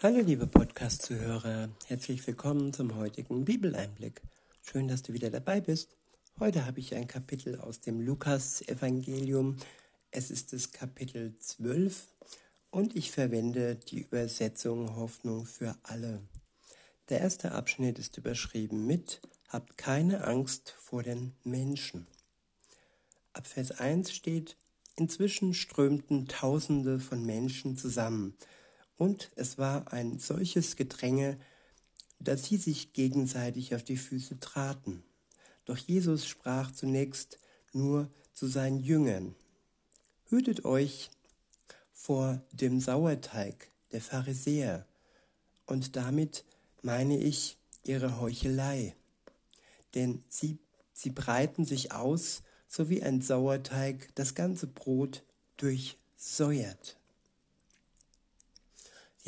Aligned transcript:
Hallo 0.00 0.20
liebe 0.20 0.46
Podcast-Zuhörer, 0.46 1.70
herzlich 1.86 2.24
willkommen 2.24 2.72
zum 2.72 2.94
heutigen 2.94 3.44
Bibeleinblick. 3.44 4.22
Schön, 4.62 4.86
dass 4.86 5.02
du 5.02 5.12
wieder 5.12 5.28
dabei 5.28 5.60
bist. 5.60 5.96
Heute 6.38 6.66
habe 6.66 6.78
ich 6.78 6.94
ein 6.94 7.08
Kapitel 7.08 7.58
aus 7.58 7.80
dem 7.80 8.00
Lukas-Evangelium. 8.00 9.56
Es 10.12 10.30
ist 10.30 10.52
das 10.52 10.70
Kapitel 10.70 11.36
12 11.40 12.06
und 12.70 12.94
ich 12.94 13.10
verwende 13.10 13.74
die 13.74 14.02
Übersetzung 14.02 14.94
Hoffnung 14.94 15.46
für 15.46 15.74
alle. 15.82 16.22
Der 17.08 17.18
erste 17.18 17.50
Abschnitt 17.50 17.98
ist 17.98 18.16
überschrieben 18.18 18.86
mit 18.86 19.20
Habt 19.48 19.76
keine 19.78 20.22
Angst 20.22 20.76
vor 20.78 21.02
den 21.02 21.32
Menschen. 21.42 22.06
Ab 23.32 23.48
Vers 23.48 23.72
1 23.72 24.12
steht, 24.12 24.56
inzwischen 24.94 25.54
strömten 25.54 26.28
Tausende 26.28 27.00
von 27.00 27.26
Menschen 27.26 27.76
zusammen 27.76 28.36
und 28.98 29.30
es 29.36 29.56
war 29.56 29.92
ein 29.92 30.18
solches 30.18 30.76
Gedränge, 30.76 31.38
dass 32.18 32.44
sie 32.44 32.56
sich 32.56 32.92
gegenseitig 32.92 33.74
auf 33.74 33.84
die 33.84 33.96
Füße 33.96 34.40
traten. 34.40 35.04
Doch 35.64 35.78
Jesus 35.78 36.26
sprach 36.26 36.72
zunächst 36.72 37.38
nur 37.72 38.10
zu 38.32 38.48
seinen 38.48 38.80
Jüngern. 38.80 39.34
Hütet 40.26 40.64
euch 40.64 41.10
vor 41.92 42.42
dem 42.52 42.80
Sauerteig 42.80 43.70
der 43.92 44.02
Pharisäer, 44.02 44.84
und 45.64 45.96
damit 45.96 46.44
meine 46.82 47.18
ich 47.18 47.58
ihre 47.84 48.20
Heuchelei. 48.20 48.96
Denn 49.94 50.22
sie, 50.28 50.58
sie 50.92 51.10
breiten 51.10 51.64
sich 51.64 51.92
aus, 51.92 52.42
so 52.66 52.88
wie 52.88 53.02
ein 53.02 53.20
Sauerteig 53.20 54.08
das 54.14 54.34
ganze 54.34 54.66
Brot 54.66 55.22
durchsäuert 55.58 56.98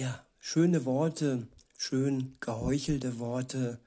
ja, 0.00 0.24
schöne 0.40 0.86
Worte, 0.86 1.46
schön 1.76 2.34
geheuchelte 2.40 3.18
Worte 3.18 3.78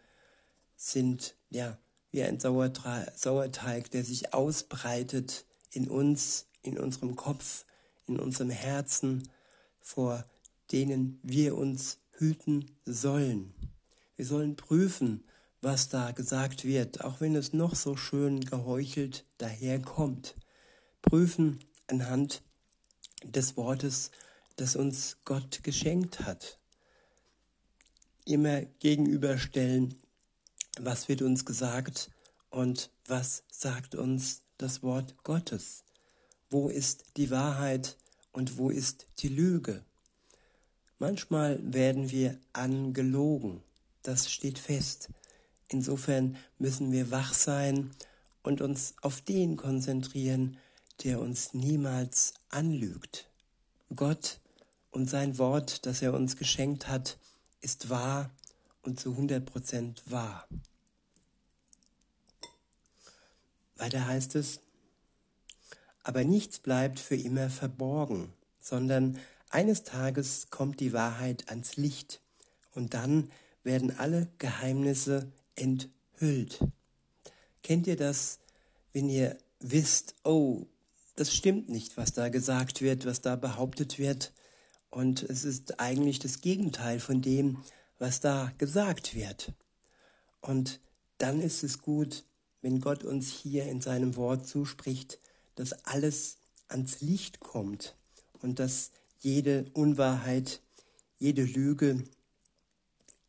sind 0.75 1.35
ja 1.49 1.79
wie 2.11 2.21
ein 2.21 2.39
Sauerteig, 2.39 3.89
der 3.89 4.03
sich 4.03 4.31
ausbreitet 4.31 5.47
in 5.71 5.89
uns, 5.89 6.45
in 6.61 6.77
unserem 6.77 7.15
Kopf, 7.15 7.65
in 8.05 8.19
unserem 8.19 8.51
Herzen, 8.51 9.27
vor 9.81 10.23
denen 10.71 11.19
wir 11.23 11.57
uns 11.57 11.97
hüten 12.11 12.69
sollen. 12.85 13.55
Wir 14.15 14.27
sollen 14.27 14.55
prüfen, 14.55 15.23
was 15.61 15.89
da 15.89 16.11
gesagt 16.11 16.63
wird, 16.63 17.03
auch 17.03 17.21
wenn 17.21 17.35
es 17.35 17.53
noch 17.53 17.73
so 17.73 17.95
schön 17.95 18.41
geheuchelt 18.41 19.25
daherkommt. 19.39 20.35
Prüfen 21.01 21.57
anhand 21.87 22.43
des 23.23 23.57
Wortes 23.57 24.11
das 24.55 24.75
uns 24.75 25.17
Gott 25.25 25.63
geschenkt 25.63 26.21
hat. 26.21 26.59
Immer 28.25 28.61
gegenüberstellen, 28.61 29.95
was 30.79 31.09
wird 31.09 31.21
uns 31.21 31.45
gesagt 31.45 32.09
und 32.49 32.89
was 33.07 33.43
sagt 33.51 33.95
uns 33.95 34.41
das 34.57 34.83
Wort 34.83 35.15
Gottes. 35.23 35.83
Wo 36.49 36.69
ist 36.69 37.05
die 37.17 37.31
Wahrheit 37.31 37.97
und 38.31 38.57
wo 38.57 38.69
ist 38.69 39.07
die 39.19 39.27
Lüge? 39.27 39.83
Manchmal 40.99 41.59
werden 41.73 42.11
wir 42.11 42.37
angelogen, 42.53 43.61
das 44.03 44.31
steht 44.31 44.59
fest. 44.59 45.09
Insofern 45.69 46.37
müssen 46.59 46.91
wir 46.91 47.11
wach 47.11 47.33
sein 47.33 47.91
und 48.43 48.61
uns 48.61 48.93
auf 49.01 49.21
den 49.21 49.57
konzentrieren, 49.57 50.57
der 51.03 51.19
uns 51.19 51.53
niemals 51.53 52.33
anlügt. 52.49 53.27
Gott 53.95 54.39
und 54.93 55.09
sein 55.09 55.37
Wort, 55.37 55.85
das 55.85 56.01
er 56.01 56.13
uns 56.13 56.37
geschenkt 56.37 56.87
hat, 56.87 57.17
ist 57.61 57.89
wahr 57.89 58.29
und 58.83 58.99
zu 58.99 59.11
100 59.11 59.45
Prozent 59.45 60.03
wahr. 60.05 60.47
Weiter 63.75 64.05
heißt 64.05 64.35
es, 64.35 64.61
aber 66.03 66.23
nichts 66.23 66.59
bleibt 66.59 66.99
für 66.99 67.15
immer 67.15 67.49
verborgen, 67.49 68.31
sondern 68.59 69.17
eines 69.49 69.83
Tages 69.83 70.49
kommt 70.49 70.79
die 70.79 70.93
Wahrheit 70.93 71.49
ans 71.49 71.75
Licht 71.75 72.21
und 72.73 72.93
dann 72.93 73.31
werden 73.63 73.97
alle 73.97 74.27
Geheimnisse 74.37 75.31
enthüllt. 75.55 76.59
Kennt 77.63 77.87
ihr 77.87 77.95
das, 77.95 78.39
wenn 78.91 79.09
ihr 79.09 79.37
wisst, 79.59 80.15
oh, 80.23 80.67
das 81.15 81.33
stimmt 81.33 81.69
nicht, 81.69 81.97
was 81.97 82.13
da 82.13 82.29
gesagt 82.29 82.81
wird, 82.81 83.05
was 83.05 83.21
da 83.21 83.35
behauptet 83.35 83.97
wird, 83.97 84.33
und 84.93 85.23
es 85.23 85.43
ist 85.43 85.79
eigentlich 85.79 86.19
das 86.19 86.41
Gegenteil 86.41 86.99
von 86.99 87.23
dem, 87.23 87.57
was 87.97 88.19
da 88.19 88.53
gesagt 88.59 89.15
wird. 89.15 89.51
Und 90.39 90.79
dann 91.17 91.41
ist 91.41 91.63
es 91.63 91.81
gut, 91.81 92.25
wenn 92.61 92.79
Gott 92.79 93.03
uns 93.03 93.31
hier 93.31 93.65
in 93.65 93.81
seinem 93.81 94.15
Wort 94.15 94.45
zuspricht, 94.45 95.19
dass 95.55 95.73
alles 95.85 96.37
ans 96.67 97.01
Licht 97.01 97.39
kommt 97.39 97.95
und 98.39 98.59
dass 98.59 98.91
jede 99.17 99.65
Unwahrheit, 99.73 100.61
jede 101.17 101.43
Lüge 101.43 102.03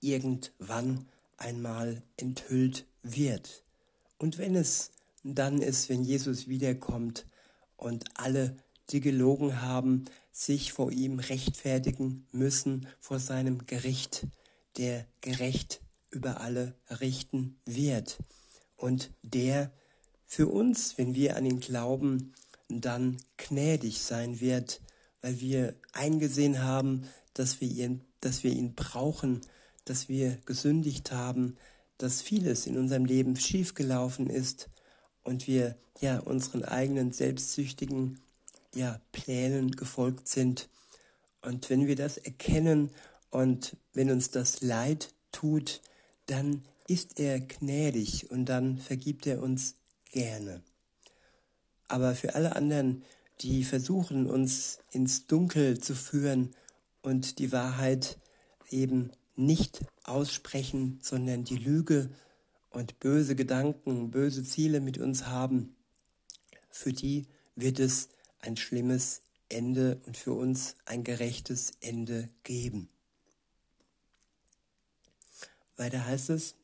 irgendwann 0.01 1.07
einmal 1.39 2.03
enthüllt 2.19 2.85
wird. 3.03 3.63
Und 4.19 4.37
wenn 4.37 4.55
es 4.55 4.91
dann 5.23 5.63
ist, 5.63 5.89
wenn 5.89 6.05
Jesus 6.05 6.47
wiederkommt 6.47 7.25
und 7.79 8.05
alle 8.19 8.55
die 8.91 9.01
gelogen 9.01 9.63
haben, 9.63 10.05
sich 10.35 10.73
vor 10.73 10.91
ihm 10.91 11.21
rechtfertigen 11.21 12.27
müssen 12.33 12.89
vor 12.99 13.21
seinem 13.21 13.67
Gericht, 13.67 14.27
der 14.77 15.07
gerecht 15.21 15.81
über 16.11 16.41
alle 16.41 16.75
richten 16.91 17.57
wird. 17.65 18.19
Und 18.77 19.11
der 19.23 19.71
für 20.27 20.49
uns, 20.49 20.99
wenn 20.99 21.15
wir 21.15 21.37
an 21.37 21.47
ihn 21.47 21.61
glauben, 21.61 22.35
dann 22.69 23.19
gnädig 23.37 24.03
sein 24.03 24.41
wird, 24.41 24.81
weil 25.21 25.41
wir 25.41 25.77
eingesehen 25.93 26.63
haben, 26.63 27.09
dass 27.33 27.61
wir 27.61 27.69
ihn, 27.69 28.01
dass 28.21 28.43
wir 28.43 28.51
ihn 28.51 28.75
brauchen, 28.75 29.41
dass 29.85 30.09
wir 30.09 30.37
gesündigt 30.47 31.13
haben, 31.13 31.57
dass 31.97 32.23
vieles 32.23 32.67
in 32.67 32.77
unserem 32.77 33.05
Leben 33.05 33.37
schiefgelaufen 33.37 34.29
ist 34.29 34.69
und 35.23 35.47
wir 35.47 35.77
ja 36.01 36.19
unseren 36.19 36.65
eigenen 36.65 37.13
selbstsüchtigen 37.13 38.19
ja, 38.75 39.01
Plänen 39.13 39.71
gefolgt 39.73 40.29
sind. 40.29 40.69
Und 41.43 41.71
wenn 41.71 41.87
wir 41.87 41.97
das 41.97 42.17
erkennen 42.17 42.91
und 43.31 43.77
wenn 43.93 44.11
uns 44.11 44.31
das 44.31 44.61
leid 44.63 45.13
tut, 45.33 45.81
dann 46.27 46.65
ist 46.87 47.19
er 47.19 47.41
gnädig 47.41 48.31
und 48.31 48.47
dann 48.47 48.79
vergibt 48.79 49.27
er 49.27 49.43
uns 49.43 49.75
gerne. 50.11 50.63
Aber 51.89 52.15
für 52.15 52.35
alle 52.35 52.57
anderen, 52.57 53.05
die 53.41 53.65
versuchen, 53.65 54.27
uns 54.27 54.79
ins 54.91 55.27
Dunkel 55.27 55.79
zu 55.79 55.95
führen 55.95 56.55
und 57.03 57.39
die 57.39 57.53
Wahrheit 57.53 58.19
eben 58.71 59.11
nicht 59.37 59.85
aussprechen, 60.05 60.99
sondern 61.03 61.45
die 61.45 61.57
Lüge 61.57 62.11
und 62.71 63.01
böse 63.01 63.37
Gedanken, 63.37 64.11
böse 64.11 64.45
Ziele 64.45 64.81
mit 64.81 64.99
uns 64.99 65.27
haben, 65.27 65.75
für 66.71 66.93
die 66.93 67.27
wird 67.55 67.79
es 67.79 68.09
ein 68.45 68.57
schlimmes 68.57 69.23
Ende 69.49 70.01
und 70.07 70.17
für 70.17 70.33
uns 70.33 70.77
ein 70.85 71.05
gerechtes 71.05 71.73
Ende 71.81 72.29
geben. 72.43 72.89
Weiter 75.77 76.07
heißt 76.07 76.31
es 76.31 76.55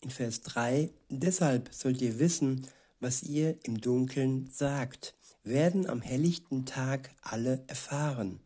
in 0.00 0.10
Vers 0.10 0.42
3, 0.42 0.90
deshalb 1.08 1.72
sollt 1.72 2.02
ihr 2.02 2.18
wissen, 2.18 2.66
was 3.00 3.22
ihr 3.22 3.58
im 3.64 3.80
Dunkeln 3.80 4.50
sagt, 4.50 5.14
werden 5.44 5.86
am 5.86 6.02
helllichten 6.02 6.66
Tag 6.66 7.10
alle 7.22 7.62
erfahren, 7.66 8.40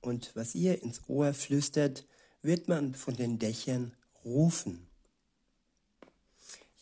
und 0.00 0.34
was 0.34 0.54
ihr 0.54 0.82
ins 0.82 1.00
Ohr 1.08 1.32
flüstert, 1.32 2.06
wird 2.42 2.68
man 2.68 2.94
von 2.94 3.16
den 3.16 3.38
Dächern 3.38 3.96
rufen. 4.24 4.86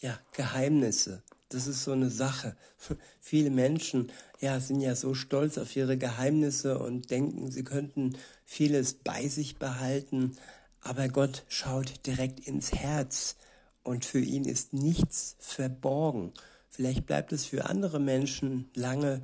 Ja, 0.00 0.18
Geheimnisse, 0.32 1.22
das 1.54 1.66
ist 1.66 1.84
so 1.84 1.92
eine 1.92 2.10
Sache. 2.10 2.56
Viele 3.20 3.50
Menschen 3.50 4.10
ja, 4.40 4.58
sind 4.60 4.80
ja 4.80 4.94
so 4.94 5.14
stolz 5.14 5.58
auf 5.58 5.74
ihre 5.76 5.96
Geheimnisse 5.96 6.78
und 6.78 7.10
denken, 7.10 7.50
sie 7.50 7.64
könnten 7.64 8.16
vieles 8.44 8.94
bei 8.94 9.28
sich 9.28 9.56
behalten, 9.56 10.36
aber 10.80 11.08
Gott 11.08 11.44
schaut 11.48 12.06
direkt 12.06 12.40
ins 12.40 12.72
Herz 12.72 13.36
und 13.84 14.04
für 14.04 14.20
ihn 14.20 14.44
ist 14.44 14.72
nichts 14.72 15.36
verborgen. 15.38 16.32
Vielleicht 16.68 17.06
bleibt 17.06 17.32
es 17.32 17.44
für 17.44 17.66
andere 17.66 18.00
Menschen 18.00 18.70
lange 18.74 19.22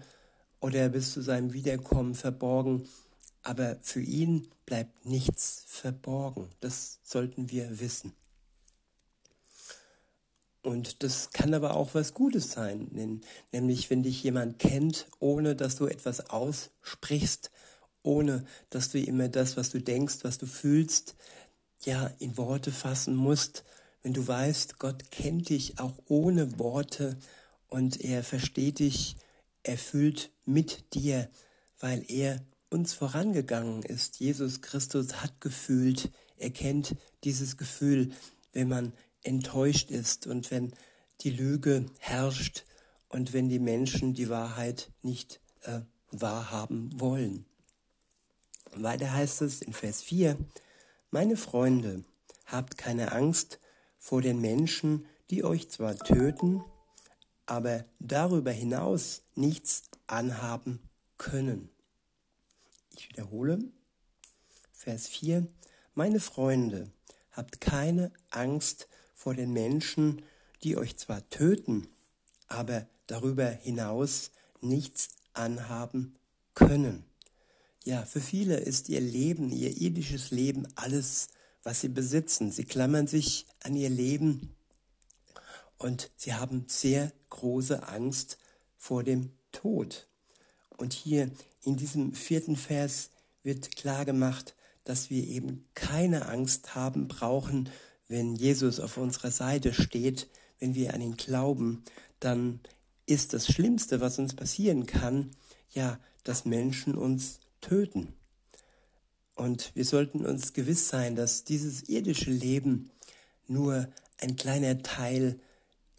oder 0.61 0.89
bis 0.89 1.13
zu 1.13 1.21
seinem 1.21 1.53
Wiederkommen 1.53 2.15
verborgen, 2.15 2.89
aber 3.43 3.77
für 3.83 4.03
ihn 4.03 4.49
bleibt 4.67 5.07
nichts 5.07 5.65
verborgen. 5.67 6.49
Das 6.61 6.99
sollten 7.03 7.51
wir 7.51 7.81
wissen. 7.81 8.13
Und 10.63 11.03
das 11.03 11.31
kann 11.31 11.55
aber 11.55 11.77
auch 11.77 11.95
was 11.95 12.15
Gutes 12.15 12.51
sein, 12.53 12.89
nämlich 13.53 13.91
wenn 13.91 14.03
dich 14.03 14.23
jemand 14.23 14.59
kennt, 14.59 15.07
ohne 15.21 15.55
dass 15.55 15.77
du 15.77 15.87
etwas 15.87 16.31
aussprichst, 16.31 17.51
ohne 18.03 18.45
dass 18.71 18.91
du 18.91 18.99
immer 18.99 19.29
das, 19.29 19.57
was 19.57 19.71
du 19.71 19.81
denkst, 19.81 20.19
was 20.23 20.39
du 20.39 20.47
fühlst, 20.47 21.15
ja, 21.85 22.09
in 22.19 22.37
Worte 22.37 22.73
fassen 22.73 23.15
musst. 23.15 23.65
Wenn 24.03 24.15
du 24.15 24.27
weißt, 24.27 24.79
Gott 24.79 25.11
kennt 25.11 25.49
dich 25.49 25.79
auch 25.79 25.95
ohne 26.07 26.59
Worte 26.59 27.17
und 27.69 28.01
er 28.01 28.25
versteht 28.25 28.81
dich, 28.81 29.17
erfüllt 29.63 30.31
mit 30.45 30.95
dir, 30.95 31.29
weil 31.79 32.05
er 32.09 32.43
uns 32.71 32.95
vorangegangen 32.95 33.83
ist. 33.83 34.21
Jesus 34.21 34.61
Christus 34.61 35.23
hat 35.23 35.41
gefühlt, 35.41 36.11
er 36.37 36.51
kennt 36.51 36.95
dieses 37.25 37.57
Gefühl, 37.57 38.11
wenn 38.53 38.69
man 38.69 38.93
enttäuscht 39.23 39.91
ist 39.91 40.27
und 40.27 40.51
wenn 40.51 40.73
die 41.21 41.31
Lüge 41.31 41.87
herrscht 41.99 42.65
und 43.09 43.33
wenn 43.33 43.49
die 43.49 43.59
Menschen 43.59 44.15
die 44.15 44.29
Wahrheit 44.29 44.91
nicht 45.03 45.41
äh, 45.63 45.81
wahrhaben 46.11 46.99
wollen. 47.01 47.45
Weiter 48.73 49.13
heißt 49.13 49.43
es 49.43 49.63
in 49.63 49.73
Vers 49.73 50.03
4, 50.03 50.37
meine 51.11 51.37
Freunde, 51.37 52.05
habt 52.47 52.79
keine 52.79 53.13
Angst 53.13 53.61
vor 53.99 54.23
den 54.23 54.41
Menschen, 54.41 55.07
die 55.31 55.45
euch 55.45 55.71
zwar 55.71 55.97
töten, 55.97 56.63
aber 57.47 57.85
darüber 57.99 58.53
hinaus 58.53 59.23
nichts 59.35 59.85
anhaben 60.07 60.81
können. 61.17 61.71
Ich 62.97 63.09
wiederhole, 63.09 63.59
Vers 64.73 65.09
4, 65.09 65.47
meine 65.95 66.21
Freunde, 66.21 66.91
habt 67.33 67.61
keine 67.61 68.13
Angst 68.31 68.89
vor 69.19 69.35
den 69.35 69.53
Menschen, 69.53 70.23
die 70.63 70.77
euch 70.77 70.97
zwar 70.97 71.29
töten, 71.29 71.89
aber 72.47 72.87
darüber 73.09 73.49
hinaus 73.51 74.31
nichts 74.61 75.09
anhaben 75.33 76.15
können. 76.55 77.05
Ja, 77.83 78.05
für 78.05 78.21
viele 78.21 78.59
ist 78.59 78.89
ihr 78.89 79.01
Leben, 79.01 79.51
ihr 79.51 79.77
irdisches 79.77 80.31
Leben 80.31 80.69
alles, 80.77 81.27
was 81.65 81.81
sie 81.81 81.89
besitzen. 81.89 82.53
Sie 82.53 82.65
klammern 82.65 83.09
sich 83.09 83.47
an 83.65 83.75
ihr 83.75 83.91
Leben 83.91 84.55
und 85.79 86.13
sie 86.15 86.35
haben 86.35 86.67
sehr 86.69 87.11
große 87.29 87.89
Angst 87.89 88.39
vor 88.77 89.03
dem 89.03 89.33
Tod. 89.51 90.07
Und 90.77 90.93
hier 90.93 91.29
in 91.63 91.77
diesem 91.77 92.13
vierten 92.13 92.55
Vers 92.55 93.11
wird 93.43 93.75
klar 93.75 94.05
gemacht, 94.05 94.55
dass 94.85 95.11
wir 95.11 95.27
eben 95.27 95.67
keine 95.75 96.27
Angst 96.27 96.77
haben 96.77 97.09
brauchen, 97.09 97.69
wenn 98.09 98.35
Jesus 98.35 98.81
auf 98.81 98.97
unserer 98.97 99.31
Seite 99.31 99.73
steht, 99.73 100.29
wenn 100.59 100.75
wir 100.75 100.95
an 100.95 101.01
ihn 101.01 101.17
glauben, 101.17 101.85
dann 102.21 102.61
ist 103.07 103.33
das 103.33 103.47
Schlimmste, 103.47 104.01
was 104.01 104.19
uns 104.19 104.35
passieren 104.35 104.87
kann, 104.87 105.31
ja, 105.73 105.99
dass 106.25 106.45
Menschen 106.45 106.95
uns 106.95 107.41
töten. 107.61 108.13
Und 109.35 109.71
wir 109.75 109.85
sollten 109.85 110.27
uns 110.27 110.53
gewiss 110.53 110.89
sein, 110.89 111.15
dass 111.15 111.45
dieses 111.45 111.89
irdische 111.89 112.31
Leben 112.31 112.91
nur 113.47 113.89
ein 114.21 114.37
kleiner 114.37 114.83
Teil 114.83 115.39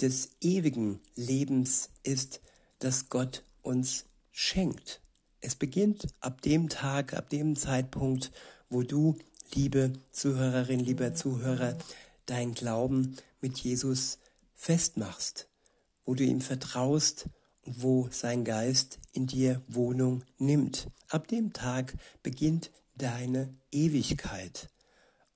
des 0.02 0.30
ewigen 0.42 1.00
Lebens 1.16 1.90
ist, 2.04 2.42
das 2.80 3.10
Gott 3.10 3.44
uns 3.62 4.06
schenkt. 4.32 5.02
Es 5.42 5.56
beginnt 5.56 6.08
ab 6.20 6.42
dem 6.42 6.70
Tag, 6.70 7.14
ab 7.14 7.30
dem 7.30 7.56
Zeitpunkt, 7.56 8.32
wo 8.70 8.84
du, 8.84 9.18
liebe 9.56 9.94
Zuhörerin, 10.12 10.80
lieber 10.80 11.13
Zuhörer, 11.13 11.78
dein 12.25 12.54
Glauben 12.54 13.16
mit 13.42 13.57
Jesus 13.60 14.19
festmachst, 14.56 15.48
wo 16.06 16.16
du 16.16 16.24
ihm 16.24 16.42
vertraust 16.42 17.30
und 17.66 17.81
wo 17.81 18.07
sein 18.12 18.44
Geist 18.44 19.00
in 19.13 19.28
dir 19.28 19.62
Wohnung 19.68 20.24
nimmt. 20.38 20.88
Ab 21.07 21.28
dem 21.28 21.54
Tag 21.54 21.94
beginnt 22.24 22.72
deine 22.96 23.50
Ewigkeit. 23.72 24.69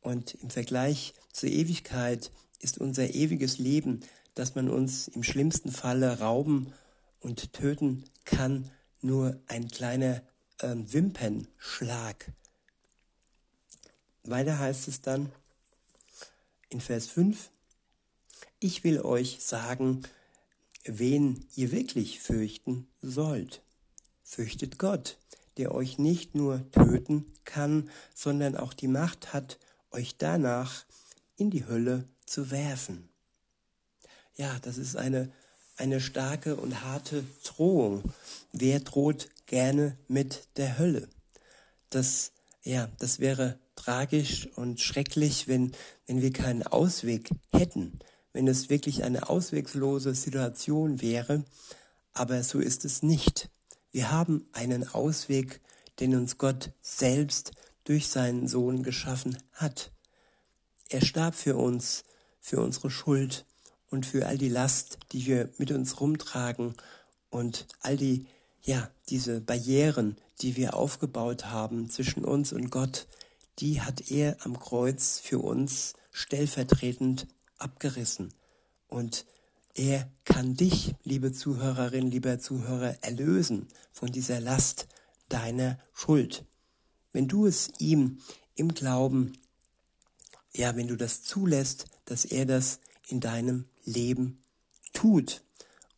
Und 0.01 0.36
im 0.36 0.50
Vergleich 0.50 1.13
zur 1.31 1.50
Ewigkeit 1.50 2.31
ist 2.59 2.77
unser 2.77 3.13
ewiges 3.13 3.57
Leben, 3.57 4.01
dass 4.36 4.56
man 4.56 4.69
uns 4.69 5.07
im 5.07 5.24
schlimmsten 5.24 5.71
Falle 5.71 6.19
rauben 6.19 6.74
und 7.19 7.54
töten 7.54 8.04
kann, 8.25 8.69
nur 9.01 9.39
ein 9.48 9.68
kleiner 9.68 10.21
äh, 10.59 10.75
Wimpernschlag. 10.75 12.33
Weiter 14.24 14.60
heißt 14.60 14.88
es 14.88 15.02
dann 15.02 15.31
in 16.70 16.81
Vers 16.81 17.08
5, 17.08 17.50
ich 18.60 18.84
will 18.84 19.02
euch 19.02 19.40
sagen, 19.42 20.04
wen 20.86 21.46
ihr 21.56 21.72
wirklich 21.72 22.20
fürchten 22.20 22.88
sollt. 23.02 23.62
Fürchtet 24.24 24.80
Gott, 24.80 25.18
der 25.58 25.74
euch 25.75 25.98
nicht 25.98 26.36
nur 26.36 26.70
töten 26.72 27.25
kann, 27.44 27.90
sondern 28.16 28.56
auch 28.56 28.74
die 28.74 28.88
Macht 28.88 29.34
hat, 29.34 29.60
euch 29.92 30.18
danach 30.18 30.86
in 31.36 31.52
die 31.52 31.66
Hölle 31.66 32.08
zu 32.26 32.52
werfen. 32.52 33.10
Ja, 34.36 34.58
das 34.60 34.78
ist 34.78 34.96
eine, 34.96 35.31
eine 35.78 36.02
starke 36.02 36.56
und 36.56 36.84
harte 36.84 37.24
Drohung. 37.44 38.04
Wer 38.52 38.80
droht 38.80 39.30
gerne 39.46 39.98
mit 40.08 40.48
der 40.56 40.78
Hölle? 40.78 41.08
Das, 41.90 42.31
ja, 42.64 42.90
das 42.98 43.19
wäre 43.19 43.60
tragisch 43.83 44.47
und 44.56 44.80
schrecklich, 44.80 45.47
wenn, 45.47 45.74
wenn 46.07 46.21
wir 46.21 46.31
keinen 46.31 46.63
Ausweg 46.63 47.30
hätten, 47.51 48.00
wenn 48.31 48.47
es 48.47 48.69
wirklich 48.69 49.03
eine 49.03 49.30
auswegslose 49.30 50.15
Situation 50.15 51.01
wäre, 51.01 51.44
aber 52.13 52.44
so 52.44 52.59
ist 52.59 52.85
es 52.85 53.03
nicht. 53.03 53.50
Wir 53.91 54.12
haben 54.12 54.47
einen 54.53 54.88
Ausweg, 54.88 55.59
den 56.00 56.15
uns 56.15 56.38
Gott 56.38 56.71
selbst 56.81 57.51
durch 57.83 58.07
seinen 58.07 58.47
Sohn 58.47 58.83
geschaffen 58.83 59.38
hat. 59.51 59.91
Er 60.89 61.01
starb 61.01 61.35
für 61.35 61.57
uns, 61.57 62.03
für 62.39 62.62
unsere 62.62 62.89
Schuld 62.89 63.45
und 63.89 64.06
für 64.06 64.27
all 64.27 64.38
die 64.38 64.50
Last, 64.50 64.97
die 65.12 65.25
wir 65.25 65.50
mit 65.57 65.71
uns 65.71 66.00
rumtragen 66.00 66.75
und 67.30 67.68
all 67.81 67.97
die, 67.97 68.27
ja, 68.62 68.89
diese 69.09 69.41
Barrieren, 69.41 70.18
die 70.41 70.56
wir 70.56 70.75
aufgebaut 70.75 71.47
haben 71.47 71.89
zwischen 71.89 72.24
uns 72.24 72.53
und 72.53 72.69
Gott, 72.69 73.07
die 73.60 73.82
hat 73.82 74.12
er 74.12 74.38
am 74.46 74.60
Kreuz 74.60 75.20
für 75.20 75.40
uns 75.40 75.94
stellvertretend 76.12 77.28
abgerissen. 77.58 78.34
Und 78.88 79.26
er 79.76 80.10
kann 80.24 80.56
dich, 80.56 80.96
liebe 81.04 81.32
Zuhörerin, 81.32 82.12
lieber 82.12 82.40
Zuhörer, 82.40 82.96
erlösen 83.02 83.68
von 83.92 84.12
dieser 84.12 84.40
Last 84.40 84.88
deiner 85.30 85.80
Schuld. 85.94 86.46
Wenn 87.12 87.28
du 87.28 87.48
es 87.48 87.72
ihm 87.80 88.20
im 88.56 88.74
Glauben, 88.74 89.34
ja, 90.56 90.76
wenn 90.76 90.88
du 90.88 90.95
das 90.95 91.24
zulässt, 91.24 91.86
dass 92.06 92.26
er 92.26 92.45
das 92.45 92.80
in 93.07 93.19
deinem 93.19 93.66
Leben 93.83 94.44
tut 94.94 95.44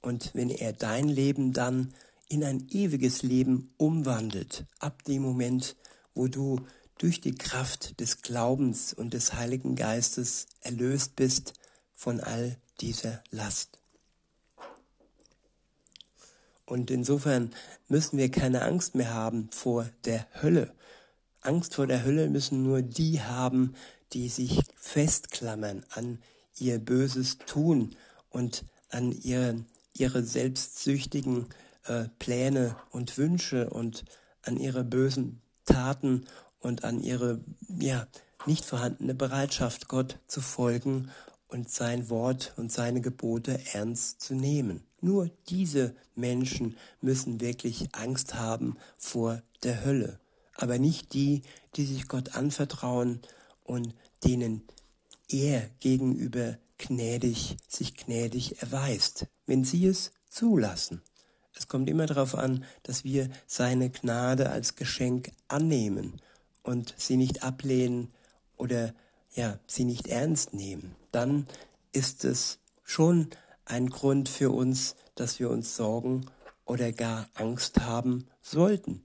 und 0.02 0.32
wenn 0.34 0.50
er 0.50 0.72
dein 0.72 1.10
Leben 1.10 1.52
dann 1.52 1.94
in 2.30 2.44
ein 2.44 2.68
ewiges 2.70 3.24
Leben 3.24 3.74
umwandelt, 3.78 4.66
ab 4.80 5.04
dem 5.04 5.22
Moment, 5.22 5.76
wo 6.14 6.28
du 6.28 6.66
durch 6.98 7.22
die 7.22 7.36
Kraft 7.36 8.00
des 8.00 8.22
Glaubens 8.22 8.94
und 8.94 9.14
des 9.14 9.34
Heiligen 9.34 9.76
Geistes 9.76 10.48
erlöst 10.62 11.16
bist 11.16 11.54
von 11.94 12.20
all 12.20 12.58
dieser 12.80 13.24
Last. 13.32 13.80
Und 16.66 16.90
insofern 16.90 17.54
müssen 17.88 18.18
wir 18.18 18.32
keine 18.32 18.64
Angst 18.64 18.96
mehr 18.96 19.14
haben 19.14 19.50
vor 19.52 19.90
der 20.06 20.26
Hölle. 20.42 20.74
Angst 21.42 21.76
vor 21.76 21.86
der 21.86 22.04
Hölle 22.04 22.30
müssen 22.30 22.64
nur 22.64 22.82
die 22.82 23.22
haben, 23.22 23.76
die 24.14 24.30
sich 24.30 24.62
festklammern 24.78 25.86
an 25.92 26.20
ihr 26.58 26.80
böses 26.80 27.38
Tun 27.38 27.96
und 28.30 28.64
an 28.90 29.12
ihren, 29.12 29.68
ihre 29.94 30.24
selbstsüchtigen 30.24 31.48
äh, 31.84 32.06
Pläne 32.18 32.76
und 32.90 33.18
Wünsche 33.18 33.70
und 33.70 34.06
an 34.42 34.58
ihre 34.58 34.84
bösen 34.84 35.42
Taten 35.66 36.26
und 36.66 36.84
an 36.84 37.02
ihre 37.02 37.40
ja 37.80 38.08
nicht 38.46 38.66
vorhandene 38.66 39.16
Bereitschaft, 39.16 39.88
Gott 39.88 40.20
zu 40.28 40.42
folgen 40.42 41.10
und 41.48 41.70
sein 41.70 42.10
Wort 42.10 42.54
und 42.58 42.72
seine 42.72 43.02
Gebote 43.02 43.60
ernst 43.74 44.22
zu 44.22 44.36
nehmen. 44.36 44.84
Nur 45.00 45.30
diese 45.48 45.96
Menschen 46.16 46.78
müssen 47.02 47.40
wirklich 47.40 47.90
Angst 47.94 48.36
haben 48.36 48.78
vor 48.98 49.42
der 49.64 49.86
Hölle, 49.86 50.20
aber 50.56 50.80
nicht 50.80 51.14
die, 51.14 51.44
die 51.76 51.86
sich 51.86 52.08
Gott 52.08 52.36
anvertrauen 52.36 53.22
und 53.64 53.94
denen 54.24 54.64
er 55.30 55.70
gegenüber 55.80 56.58
gnädig, 56.78 57.58
sich 57.68 57.96
gnädig 57.96 58.62
erweist, 58.62 59.28
wenn 59.46 59.64
sie 59.64 59.86
es 59.86 60.12
zulassen. 60.30 61.02
Es 61.54 61.68
kommt 61.68 61.90
immer 61.90 62.06
darauf 62.06 62.36
an, 62.36 62.66
dass 62.84 63.04
wir 63.04 63.30
seine 63.48 63.90
Gnade 63.90 64.50
als 64.50 64.76
Geschenk 64.76 65.32
annehmen 65.48 66.20
und 66.66 66.94
sie 66.98 67.18
nicht 67.18 67.44
ablehnen 67.44 68.10
oder 68.58 68.94
ja, 69.34 69.60
sie 69.68 69.86
nicht 69.86 70.08
ernst 70.08 70.54
nehmen. 70.54 70.96
Dann 71.12 71.48
ist 71.92 72.26
es 72.26 72.60
schon 72.84 73.30
ein 73.66 73.90
Grund 73.90 74.30
für 74.30 74.52
uns, 74.52 74.96
dass 75.16 75.40
wir 75.40 75.50
uns 75.50 75.76
Sorgen 75.76 76.26
oder 76.66 76.92
gar 76.92 77.30
Angst 77.34 77.82
haben 77.82 78.28
sollten. 78.42 79.04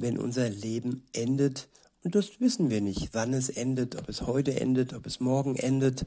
wenn 0.00 0.16
unser 0.16 0.48
Leben 0.48 1.04
endet. 1.12 1.68
Und 2.04 2.14
das 2.14 2.38
wissen 2.38 2.70
wir 2.70 2.80
nicht, 2.80 3.08
wann 3.14 3.34
es 3.34 3.48
endet, 3.48 3.96
ob 3.96 4.08
es 4.08 4.22
heute 4.22 4.60
endet, 4.60 4.94
ob 4.94 5.06
es 5.06 5.18
morgen 5.18 5.56
endet. 5.56 6.06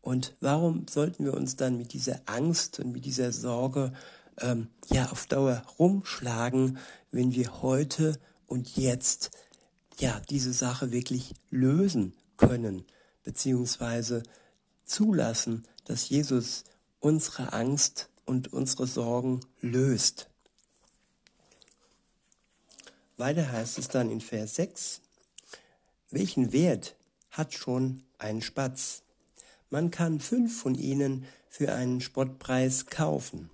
Und 0.00 0.34
warum 0.40 0.88
sollten 0.88 1.24
wir 1.24 1.34
uns 1.34 1.54
dann 1.54 1.76
mit 1.76 1.92
dieser 1.92 2.20
Angst 2.26 2.80
und 2.80 2.90
mit 2.90 3.04
dieser 3.04 3.30
Sorge 3.30 3.92
ähm, 4.40 4.66
ja 4.90 5.08
auf 5.12 5.26
Dauer 5.26 5.62
rumschlagen, 5.78 6.78
wenn 7.12 7.32
wir 7.32 7.62
heute 7.62 8.18
und 8.48 8.76
jetzt 8.76 9.30
ja 10.00 10.20
diese 10.28 10.52
Sache 10.52 10.92
wirklich 10.92 11.34
lösen 11.50 12.14
können, 12.36 12.84
beziehungsweise 13.24 14.22
zulassen, 14.84 15.66
dass 15.84 16.08
Jesus 16.08 16.64
unsere 17.00 17.52
Angst 17.52 18.08
und 18.24 18.52
unsere 18.52 18.86
Sorgen 18.86 19.40
löst. 19.60 20.28
Weiter 23.16 23.50
heißt 23.50 23.78
es 23.78 23.88
dann 23.88 24.10
in 24.10 24.20
Vers 24.20 24.54
6, 24.56 25.00
welchen 26.10 26.52
Wert 26.52 26.94
hat 27.30 27.52
schon 27.54 28.02
ein 28.18 28.42
Spatz? 28.42 29.02
Man 29.70 29.90
kann 29.90 30.20
fünf 30.20 30.60
von 30.60 30.74
ihnen 30.74 31.26
für 31.48 31.74
einen 31.74 32.00
Spottpreis 32.00 32.86
kaufen. 32.86 33.50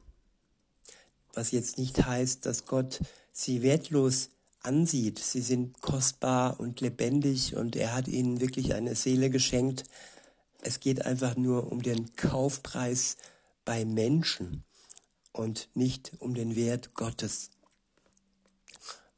Was 1.33 1.51
jetzt 1.51 1.79
nicht 1.79 2.05
heißt, 2.05 2.47
dass 2.47 2.67
Gott 2.67 3.01
sie 3.33 3.63
wertlos 3.63 4.31
ansieht. 4.65 5.19
Sie 5.19 5.41
sind 5.41 5.81
kostbar 5.81 6.59
und 6.59 6.81
lebendig 6.81 7.57
und 7.57 7.77
er 7.77 7.95
hat 7.95 8.09
ihnen 8.09 8.41
wirklich 8.41 8.75
eine 8.75 8.95
Seele 8.95 9.31
geschenkt. 9.31 9.85
Es 10.63 10.81
geht 10.81 11.05
einfach 11.05 11.37
nur 11.37 11.71
um 11.71 11.83
den 11.83 12.15
Kaufpreis 12.17 13.17
bei 13.65 13.85
Menschen 13.85 14.65
und 15.33 15.69
nicht 15.75 16.13
um 16.19 16.35
den 16.35 16.57
Wert 16.57 16.95
Gottes. 16.95 17.51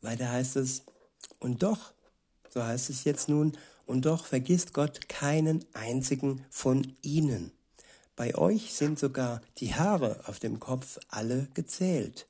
Weiter 0.00 0.30
heißt 0.30 0.56
es, 0.56 0.82
und 1.38 1.62
doch, 1.62 1.92
so 2.48 2.62
heißt 2.62 2.90
es 2.90 3.04
jetzt 3.04 3.28
nun, 3.28 3.52
und 3.86 4.06
doch 4.06 4.26
vergisst 4.26 4.72
Gott 4.72 5.08
keinen 5.08 5.64
einzigen 5.74 6.44
von 6.50 6.96
ihnen. 7.02 7.52
Bei 8.16 8.34
euch 8.34 8.74
sind 8.74 8.98
sogar 8.98 9.42
die 9.58 9.74
Haare 9.74 10.22
auf 10.26 10.38
dem 10.38 10.58
Kopf 10.58 10.98
alle 11.08 11.48
gezählt. 11.54 12.26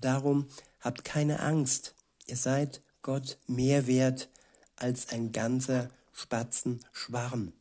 Darum 0.00 0.46
habt 0.80 1.04
keine 1.04 1.40
Angst, 1.40 1.94
ihr 2.26 2.36
seid 2.36 2.80
Gott 3.02 3.38
mehr 3.46 3.86
wert 3.86 4.28
als 4.76 5.08
ein 5.10 5.32
ganzer 5.32 5.90
Spatzenschwarm. 6.12 7.52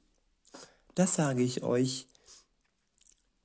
Das 0.95 1.15
sage 1.15 1.43
ich 1.43 1.63
euch, 1.63 2.07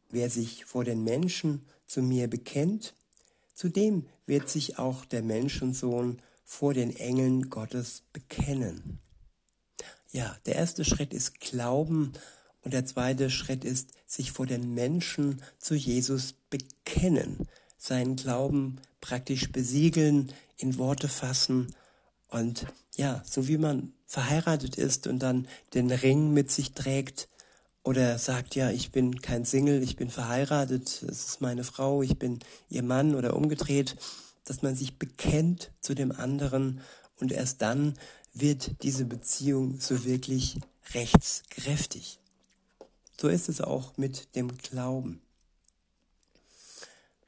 wer 0.09 0.31
sich 0.31 0.65
vor 0.65 0.85
den 0.85 1.05
Menschen 1.05 1.67
zu 1.87 2.03
mir 2.03 2.29
bekennt, 2.29 2.95
zu 3.55 3.69
dem 3.69 4.07
wird 4.27 4.49
sich 4.49 4.79
auch 4.79 5.05
der 5.05 5.23
Menschensohn 5.23 6.23
vor 6.45 6.75
den 6.75 6.95
Engeln 6.97 7.51
Gottes 7.51 8.03
bekennen. 8.13 9.01
Ja, 10.13 10.37
der 10.47 10.57
erste 10.57 10.85
Schritt 10.85 11.13
ist 11.13 11.41
Glauben 11.41 12.13
und 12.63 12.73
der 12.73 12.85
zweite 12.85 13.31
Schritt 13.31 13.65
ist 13.65 13.91
sich 14.07 14.33
vor 14.33 14.47
den 14.47 14.75
Menschen 14.75 15.43
zu 15.59 15.75
Jesus 15.75 16.35
bekennen, 16.51 17.49
seinen 17.79 18.17
Glauben 18.17 18.81
praktisch 19.01 19.53
besiegeln, 19.53 20.33
in 20.61 20.79
Worte 20.79 21.09
fassen 21.09 21.75
und 22.29 22.67
ja, 22.97 23.23
so 23.27 23.49
wie 23.49 23.59
man 23.59 23.93
verheiratet 24.07 24.77
ist 24.77 25.07
und 25.07 25.21
dann 25.21 25.49
den 25.75 25.91
Ring 25.91 26.33
mit 26.33 26.51
sich 26.51 26.73
trägt 26.73 27.29
oder 27.83 28.19
sagt, 28.19 28.55
ja, 28.55 28.71
ich 28.71 28.91
bin 28.91 29.21
kein 29.21 29.45
Single, 29.45 29.83
ich 29.83 29.97
bin 29.97 30.11
verheiratet, 30.11 31.03
es 31.03 31.27
ist 31.27 31.41
meine 31.41 31.65
Frau, 31.65 32.03
ich 32.03 32.19
bin 32.19 32.41
ihr 32.69 32.83
Mann 32.83 33.15
oder 33.15 33.35
umgedreht, 33.37 33.97
dass 34.45 34.63
man 34.63 34.77
sich 34.77 34.99
bekennt 34.99 35.71
zu 35.81 35.95
dem 35.95 36.13
anderen 36.13 36.81
und 37.19 37.33
erst 37.33 37.63
dann 37.63 37.95
wird 38.35 38.83
diese 38.83 39.05
Beziehung 39.05 39.81
so 39.81 40.05
wirklich 40.05 40.59
rechtskräftig. 40.95 42.19
So 43.21 43.29
ist 43.29 43.49
es 43.49 43.61
auch 43.61 43.97
mit 43.97 44.35
dem 44.35 44.57
Glauben. 44.57 45.21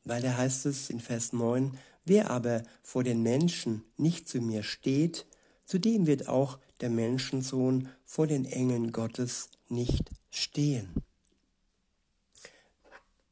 Weil 0.05 0.23
da 0.23 0.37
heißt 0.37 0.67
es 0.67 0.91
in 0.91 1.01
Vers 1.01 1.33
9, 1.33 1.79
wer 2.05 2.31
aber 2.31 2.63
vor 2.83 3.05
den 3.05 3.23
Menschen 3.23 3.85
nicht 3.97 4.29
zu 4.29 4.41
mir 4.41 4.63
steht, 4.63 5.27
zu 5.65 5.79
dem 5.79 6.07
wird 6.07 6.29
auch 6.29 6.59
der 6.81 6.91
Menschensohn 6.91 7.89
vor 8.05 8.27
den 8.27 8.45
Engeln 8.45 8.93
Gottes 8.93 9.51
nicht 9.69 10.11
stehen. 10.31 10.93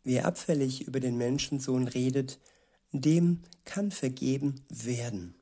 Wer 0.04 0.26
abfällig 0.26 0.86
über 0.86 1.00
den 1.00 1.18
Menschensohn 1.18 1.86
redet, 1.86 2.38
dem 2.92 3.42
kann 3.64 3.90
vergeben 3.90 4.64
werden. 4.68 5.34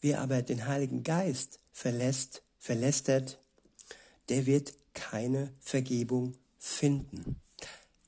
Wer 0.00 0.20
aber 0.20 0.42
den 0.42 0.66
Heiligen 0.66 1.02
Geist 1.02 1.60
verlässt, 1.72 2.42
verlästert, 2.58 3.38
der 4.28 4.46
wird 4.46 4.74
keine 4.92 5.52
Vergebung 5.60 6.34
finden. 6.58 7.36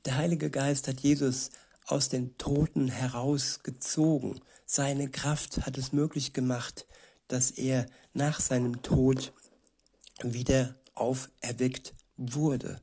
Der 0.04 0.16
Heilige 0.16 0.50
Geist 0.50 0.88
hat 0.88 1.00
Jesus 1.00 1.50
aus 1.88 2.08
den 2.08 2.36
Toten 2.36 2.88
herausgezogen. 2.88 4.40
Seine 4.66 5.08
Kraft 5.08 5.64
hat 5.64 5.78
es 5.78 5.92
möglich 5.92 6.32
gemacht, 6.32 6.86
dass 7.28 7.50
er 7.50 7.86
nach 8.12 8.40
seinem 8.40 8.82
Tod 8.82 9.32
wieder 10.22 10.74
auferweckt 10.94 11.94
wurde. 12.16 12.80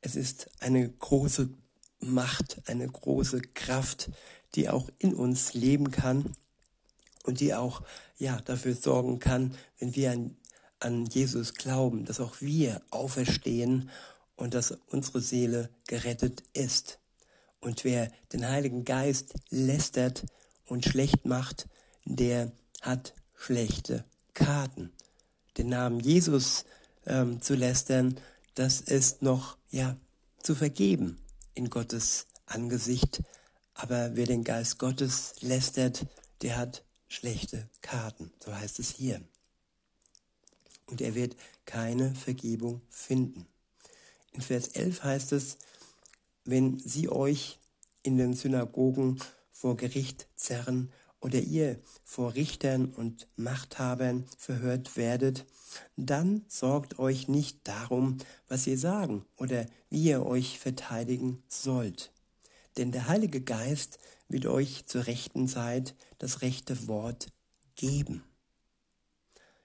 Es 0.00 0.14
ist 0.14 0.48
eine 0.60 0.88
große 0.88 1.48
Macht, 2.00 2.62
eine 2.66 2.86
große 2.86 3.40
Kraft, 3.40 4.10
die 4.54 4.68
auch 4.68 4.88
in 4.98 5.14
uns 5.14 5.54
leben 5.54 5.90
kann 5.90 6.32
und 7.24 7.40
die 7.40 7.54
auch 7.54 7.82
ja 8.18 8.40
dafür 8.42 8.74
sorgen 8.74 9.18
kann, 9.18 9.56
wenn 9.78 9.96
wir 9.96 10.12
an, 10.12 10.36
an 10.78 11.06
Jesus 11.06 11.54
glauben, 11.54 12.04
dass 12.04 12.20
auch 12.20 12.40
wir 12.40 12.82
auferstehen 12.90 13.90
und 14.36 14.54
dass 14.54 14.78
unsere 14.88 15.20
Seele 15.20 15.70
gerettet 15.88 16.44
ist. 16.52 17.00
Und 17.66 17.82
wer 17.82 18.12
den 18.32 18.48
Heiligen 18.48 18.84
Geist 18.84 19.34
lästert 19.50 20.24
und 20.66 20.84
schlecht 20.84 21.26
macht, 21.26 21.66
der 22.04 22.52
hat 22.80 23.12
schlechte 23.34 24.04
Karten. 24.34 24.92
Den 25.56 25.70
Namen 25.70 25.98
Jesus 25.98 26.64
ähm, 27.06 27.42
zu 27.42 27.56
lästern, 27.56 28.20
das 28.54 28.80
ist 28.80 29.20
noch 29.22 29.56
ja 29.68 29.96
zu 30.44 30.54
vergeben 30.54 31.18
in 31.54 31.68
Gottes 31.68 32.28
Angesicht. 32.46 33.24
Aber 33.74 34.14
wer 34.14 34.26
den 34.26 34.44
Geist 34.44 34.78
Gottes 34.78 35.34
lästert, 35.40 36.06
der 36.42 36.58
hat 36.58 36.84
schlechte 37.08 37.68
Karten. 37.80 38.30
So 38.44 38.54
heißt 38.54 38.78
es 38.78 38.90
hier. 38.90 39.20
Und 40.86 41.00
er 41.00 41.16
wird 41.16 41.34
keine 41.64 42.14
Vergebung 42.14 42.80
finden. 42.90 43.44
In 44.30 44.40
Vers 44.40 44.68
11 44.68 45.02
heißt 45.02 45.32
es, 45.32 45.56
wenn 46.46 46.78
sie 46.78 47.08
euch 47.08 47.58
in 48.02 48.16
den 48.16 48.34
Synagogen 48.34 49.18
vor 49.50 49.76
Gericht 49.76 50.28
zerren 50.36 50.92
oder 51.20 51.40
ihr 51.40 51.80
vor 52.04 52.34
Richtern 52.34 52.86
und 52.92 53.26
Machthabern 53.36 54.26
verhört 54.38 54.96
werdet, 54.96 55.44
dann 55.96 56.44
sorgt 56.48 56.98
euch 56.98 57.26
nicht 57.28 57.66
darum, 57.66 58.18
was 58.48 58.66
ihr 58.66 58.78
sagen 58.78 59.24
oder 59.36 59.66
wie 59.90 60.04
ihr 60.04 60.24
euch 60.24 60.58
verteidigen 60.58 61.42
sollt. 61.48 62.12
Denn 62.76 62.92
der 62.92 63.08
Heilige 63.08 63.40
Geist 63.40 63.98
wird 64.28 64.46
euch 64.46 64.86
zur 64.86 65.06
rechten 65.06 65.48
Zeit 65.48 65.94
das 66.18 66.42
rechte 66.42 66.86
Wort 66.86 67.28
geben. 67.74 68.22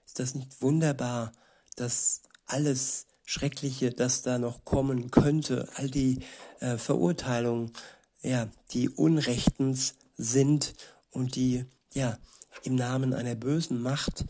Ist 0.06 0.18
das 0.18 0.34
nicht 0.34 0.60
wunderbar, 0.62 1.32
dass 1.76 2.22
alles 2.46 3.06
Schreckliche, 3.32 3.90
das 3.90 4.20
da 4.20 4.36
noch 4.36 4.66
kommen 4.66 5.10
könnte, 5.10 5.66
all 5.76 5.88
die 5.88 6.18
äh, 6.60 6.76
Verurteilungen, 6.76 7.72
ja, 8.20 8.50
die 8.72 8.90
Unrechtens 8.90 9.94
sind 10.18 10.74
und 11.10 11.34
die, 11.34 11.64
ja, 11.94 12.18
im 12.62 12.74
Namen 12.74 13.14
einer 13.14 13.34
bösen 13.34 13.80
Macht 13.80 14.26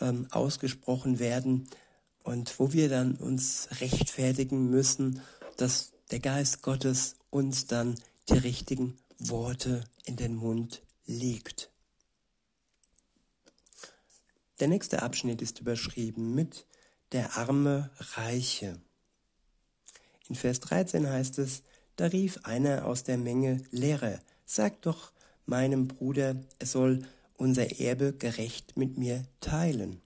ähm, 0.00 0.28
ausgesprochen 0.30 1.18
werden 1.18 1.68
und 2.22 2.60
wo 2.60 2.72
wir 2.72 2.88
dann 2.88 3.16
uns 3.16 3.68
rechtfertigen 3.80 4.70
müssen, 4.70 5.20
dass 5.56 5.90
der 6.12 6.20
Geist 6.20 6.62
Gottes 6.62 7.16
uns 7.30 7.66
dann 7.66 7.96
die 8.28 8.38
richtigen 8.38 8.96
Worte 9.18 9.82
in 10.04 10.14
den 10.14 10.36
Mund 10.36 10.80
legt. 11.06 11.70
Der 14.60 14.68
nächste 14.68 15.02
Abschnitt 15.02 15.42
ist 15.42 15.58
überschrieben 15.58 16.36
mit 16.36 16.66
der 17.14 17.36
arme 17.36 17.90
Reiche. 18.16 18.80
In 20.28 20.34
Vers 20.34 20.58
13 20.60 21.08
heißt 21.08 21.38
es, 21.38 21.62
da 21.94 22.06
rief 22.06 22.40
einer 22.42 22.86
aus 22.86 23.04
der 23.04 23.18
Menge, 23.18 23.62
Lehrer, 23.70 24.20
sag 24.44 24.82
doch 24.82 25.12
meinem 25.46 25.86
Bruder, 25.86 26.34
er 26.58 26.66
soll 26.66 27.06
unser 27.36 27.78
Erbe 27.80 28.14
gerecht 28.14 28.76
mit 28.76 28.98
mir 28.98 29.24
teilen. 29.40 30.02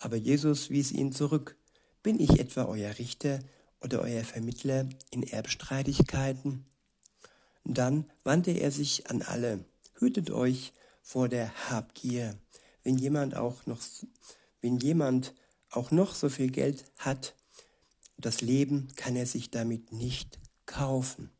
Aber 0.00 0.16
Jesus 0.16 0.68
wies 0.68 0.90
ihn 0.90 1.12
zurück. 1.12 1.56
Bin 2.02 2.18
ich 2.18 2.40
etwa 2.40 2.64
euer 2.64 2.98
Richter 2.98 3.38
oder 3.80 4.00
euer 4.00 4.24
Vermittler 4.24 4.88
in 5.10 5.22
Erbstreitigkeiten? 5.22 6.66
Dann 7.64 8.10
wandte 8.24 8.50
er 8.50 8.72
sich 8.72 9.08
an 9.08 9.22
alle. 9.22 9.64
Hütet 9.94 10.32
euch 10.32 10.72
vor 11.02 11.28
der 11.28 11.70
Habgier. 11.70 12.36
wenn 12.82 12.98
jemand 12.98 13.36
auch 13.36 13.66
noch, 13.66 13.80
wenn 14.60 14.78
jemand 14.78 15.32
auch 15.70 15.90
noch 15.90 16.14
so 16.14 16.28
viel 16.28 16.50
Geld 16.50 16.84
hat, 16.98 17.34
das 18.18 18.40
Leben 18.40 18.88
kann 18.96 19.16
er 19.16 19.26
sich 19.26 19.50
damit 19.50 19.92
nicht 19.92 20.38
kaufen. 20.64 21.30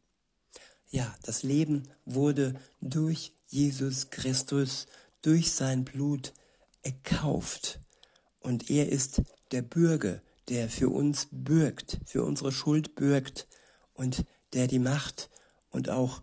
Ja, 0.88 1.14
das 1.22 1.42
Leben 1.42 1.88
wurde 2.04 2.54
durch 2.80 3.32
Jesus 3.48 4.10
Christus, 4.10 4.86
durch 5.22 5.52
sein 5.52 5.84
Blut 5.84 6.32
erkauft. 6.82 7.80
Und 8.40 8.70
er 8.70 8.88
ist 8.88 9.22
der 9.50 9.62
Bürger, 9.62 10.22
der 10.48 10.68
für 10.68 10.88
uns 10.88 11.28
bürgt, 11.30 11.98
für 12.04 12.22
unsere 12.24 12.52
Schuld 12.52 12.94
bürgt 12.94 13.48
und 13.94 14.24
der 14.52 14.68
die 14.68 14.78
Macht 14.78 15.30
und 15.70 15.90
auch 15.90 16.22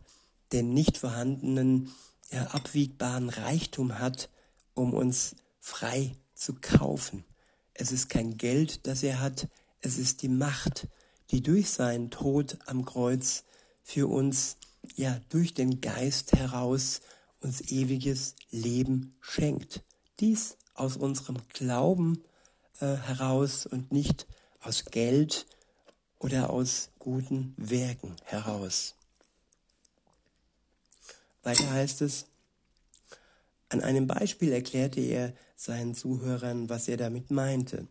den 0.51 0.73
nicht 0.73 0.97
vorhandenen, 0.97 1.91
ja, 2.31 2.45
abwiegbaren 2.47 3.29
Reichtum 3.29 3.99
hat, 3.99 4.29
um 4.73 4.93
uns 4.93 5.35
frei 5.59 6.15
zu 6.33 6.53
kaufen. 6.53 7.25
Es 7.73 7.91
ist 7.91 8.09
kein 8.09 8.37
Geld, 8.37 8.85
das 8.87 9.03
er 9.03 9.19
hat, 9.19 9.47
es 9.81 9.97
ist 9.97 10.21
die 10.21 10.29
Macht, 10.29 10.87
die 11.31 11.41
durch 11.41 11.69
seinen 11.71 12.11
Tod 12.11 12.57
am 12.65 12.85
Kreuz 12.85 13.43
für 13.83 14.07
uns, 14.07 14.57
ja, 14.95 15.19
durch 15.29 15.53
den 15.53 15.81
Geist 15.81 16.33
heraus 16.33 17.01
uns 17.41 17.61
ewiges 17.61 18.35
Leben 18.51 19.15
schenkt. 19.21 19.83
Dies 20.19 20.57
aus 20.73 20.97
unserem 20.97 21.37
Glauben 21.49 22.23
äh, 22.79 22.95
heraus 22.95 23.65
und 23.65 23.91
nicht 23.91 24.27
aus 24.61 24.85
Geld 24.85 25.45
oder 26.19 26.49
aus 26.49 26.89
guten 26.99 27.53
Werken 27.57 28.15
heraus. 28.23 28.95
Weiter 31.43 31.69
heißt 31.69 32.01
es, 32.01 32.25
an 33.73 33.81
einem 33.81 34.05
Beispiel 34.05 34.51
erklärte 34.51 35.01
er 35.01 35.33
seinen 35.55 35.95
Zuhörern, 35.95 36.69
was 36.69 36.87
er 36.87 36.95
damit 36.95 37.31
meinte. 37.31 37.87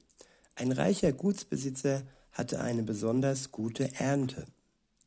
Ein 0.55 0.71
reicher 0.71 1.11
Gutsbesitzer 1.11 2.05
hatte 2.31 2.61
eine 2.61 2.85
besonders 2.85 3.51
gute 3.51 3.93
Ernte. 3.97 4.47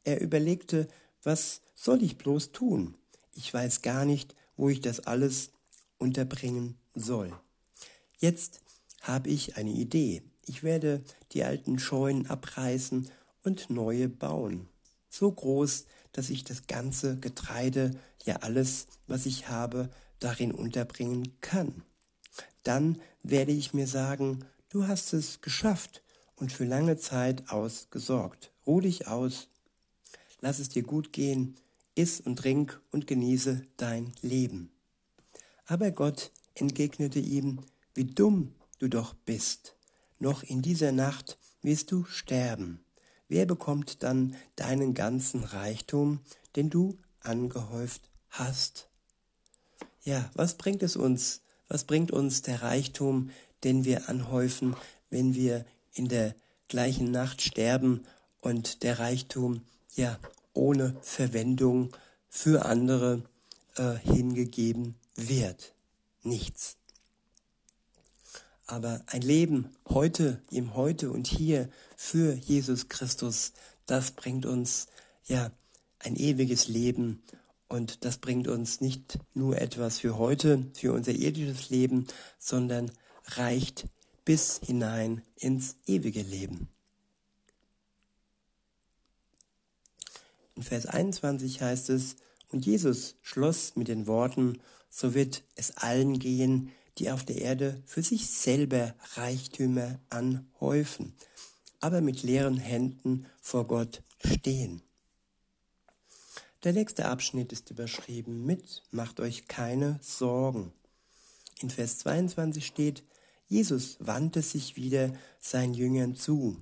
Er 0.03 0.19
überlegte, 0.19 0.89
was 1.23 1.61
soll 1.75 2.03
ich 2.03 2.17
bloß 2.17 2.51
tun? 2.51 2.95
Ich 3.35 3.53
weiß 3.53 3.83
gar 3.83 4.03
nicht, 4.03 4.35
wo 4.57 4.67
ich 4.67 4.81
das 4.81 4.99
alles 4.99 5.51
unterbringen 5.97 6.75
soll. 6.93 7.31
Jetzt 8.17 8.59
habe 8.99 9.29
ich 9.29 9.55
eine 9.55 9.71
Idee. 9.71 10.23
Ich 10.45 10.61
werde 10.61 11.05
die 11.31 11.45
alten 11.45 11.79
Scheunen 11.79 12.27
abreißen 12.27 13.09
und 13.45 13.69
neue 13.69 14.09
bauen. 14.09 14.67
So 15.09 15.31
groß, 15.31 15.85
dass 16.11 16.29
ich 16.29 16.43
das 16.43 16.67
ganze 16.67 17.15
Getreide, 17.15 17.91
ja 18.25 18.37
alles, 18.37 18.87
was 19.07 19.25
ich 19.25 19.49
habe, 19.49 19.89
darin 20.19 20.51
unterbringen 20.51 21.39
kann. 21.41 21.83
Dann 22.63 22.99
werde 23.23 23.51
ich 23.51 23.73
mir 23.73 23.87
sagen, 23.87 24.45
du 24.69 24.87
hast 24.87 25.13
es 25.13 25.41
geschafft 25.41 26.01
und 26.35 26.51
für 26.51 26.65
lange 26.65 26.97
Zeit 26.97 27.49
ausgesorgt. 27.49 28.51
Ruh 28.65 28.81
dich 28.81 29.07
aus, 29.07 29.47
lass 30.41 30.59
es 30.59 30.69
dir 30.69 30.83
gut 30.83 31.13
gehen, 31.13 31.55
iss 31.95 32.19
und 32.19 32.37
trink 32.37 32.81
und 32.91 33.07
genieße 33.07 33.61
dein 33.77 34.11
Leben. 34.21 34.71
Aber 35.65 35.91
Gott 35.91 36.31
entgegnete 36.55 37.19
ihm, 37.19 37.59
wie 37.93 38.05
dumm 38.05 38.53
du 38.79 38.89
doch 38.89 39.13
bist. 39.13 39.75
Noch 40.19 40.43
in 40.43 40.61
dieser 40.61 40.91
Nacht 40.91 41.37
wirst 41.61 41.91
du 41.91 42.05
sterben. 42.05 42.83
Wer 43.27 43.45
bekommt 43.45 44.03
dann 44.03 44.35
deinen 44.55 44.93
ganzen 44.93 45.43
Reichtum, 45.43 46.19
den 46.55 46.69
du 46.69 46.97
angehäuft 47.21 48.09
hast? 48.39 48.87
Ja, 50.03 50.29
was 50.33 50.55
bringt 50.55 50.83
es 50.83 50.95
uns? 50.95 51.41
Was 51.67 51.83
bringt 51.83 52.11
uns 52.11 52.41
der 52.41 52.61
Reichtum, 52.61 53.31
den 53.63 53.85
wir 53.85 54.09
anhäufen, 54.09 54.75
wenn 55.09 55.33
wir 55.33 55.65
in 55.93 56.07
der 56.07 56.35
gleichen 56.67 57.11
Nacht 57.11 57.41
sterben 57.41 58.05
und 58.41 58.83
der 58.83 58.99
Reichtum 58.99 59.61
ja 59.95 60.19
ohne 60.53 60.95
Verwendung 61.01 61.95
für 62.29 62.65
andere 62.65 63.23
äh, 63.77 63.95
hingegeben 63.95 64.95
wird? 65.15 65.73
Nichts. 66.21 66.77
Aber 68.67 69.01
ein 69.07 69.21
Leben 69.21 69.69
heute, 69.89 70.41
im 70.49 70.75
Heute 70.75 71.11
und 71.11 71.27
hier 71.27 71.69
für 71.95 72.33
Jesus 72.33 72.89
Christus, 72.89 73.53
das 73.85 74.11
bringt 74.11 74.45
uns 74.45 74.87
ja 75.25 75.51
ein 75.99 76.15
ewiges 76.15 76.67
Leben 76.67 77.23
und 77.67 78.05
das 78.05 78.17
bringt 78.17 78.47
uns 78.47 78.81
nicht 78.81 79.19
nur 79.33 79.59
etwas 79.59 79.99
für 79.99 80.17
heute, 80.17 80.65
für 80.73 80.93
unser 80.93 81.11
irdisches 81.11 81.69
Leben, 81.69 82.07
sondern 82.37 82.91
reicht 83.25 83.87
bis 84.23 84.59
hinein 84.63 85.21
ins 85.35 85.77
ewige 85.85 86.21
Leben. 86.21 86.67
In 90.55 90.63
Vers 90.63 90.85
21 90.85 91.61
heißt 91.61 91.89
es, 91.89 92.15
und 92.51 92.65
Jesus 92.65 93.15
schloss 93.21 93.75
mit 93.75 93.87
den 93.87 94.07
Worten, 94.07 94.59
so 94.89 95.13
wird 95.13 95.43
es 95.55 95.75
allen 95.77 96.19
gehen, 96.19 96.71
die 96.97 97.11
auf 97.11 97.25
der 97.25 97.41
Erde 97.41 97.81
für 97.85 98.01
sich 98.01 98.27
selber 98.27 98.95
Reichtümer 99.15 99.99
anhäufen, 100.09 101.13
aber 101.81 101.99
mit 101.99 102.23
leeren 102.23 102.57
Händen 102.57 103.25
vor 103.41 103.67
Gott 103.67 104.01
stehen. 104.23 104.81
Der 106.65 106.73
nächste 106.73 107.05
Abschnitt 107.05 107.51
ist 107.53 107.69
überschrieben 107.69 108.43
mit 108.43 108.81
Macht 108.89 109.19
euch 109.19 109.47
keine 109.47 109.99
Sorgen. 110.01 110.73
In 111.61 111.69
Vers 111.69 111.99
22 111.99 112.65
steht, 112.65 113.03
Jesus 113.47 113.97
wandte 113.99 114.41
sich 114.41 114.75
wieder 114.75 115.13
seinen 115.37 115.75
Jüngern 115.75 116.15
zu. 116.15 116.57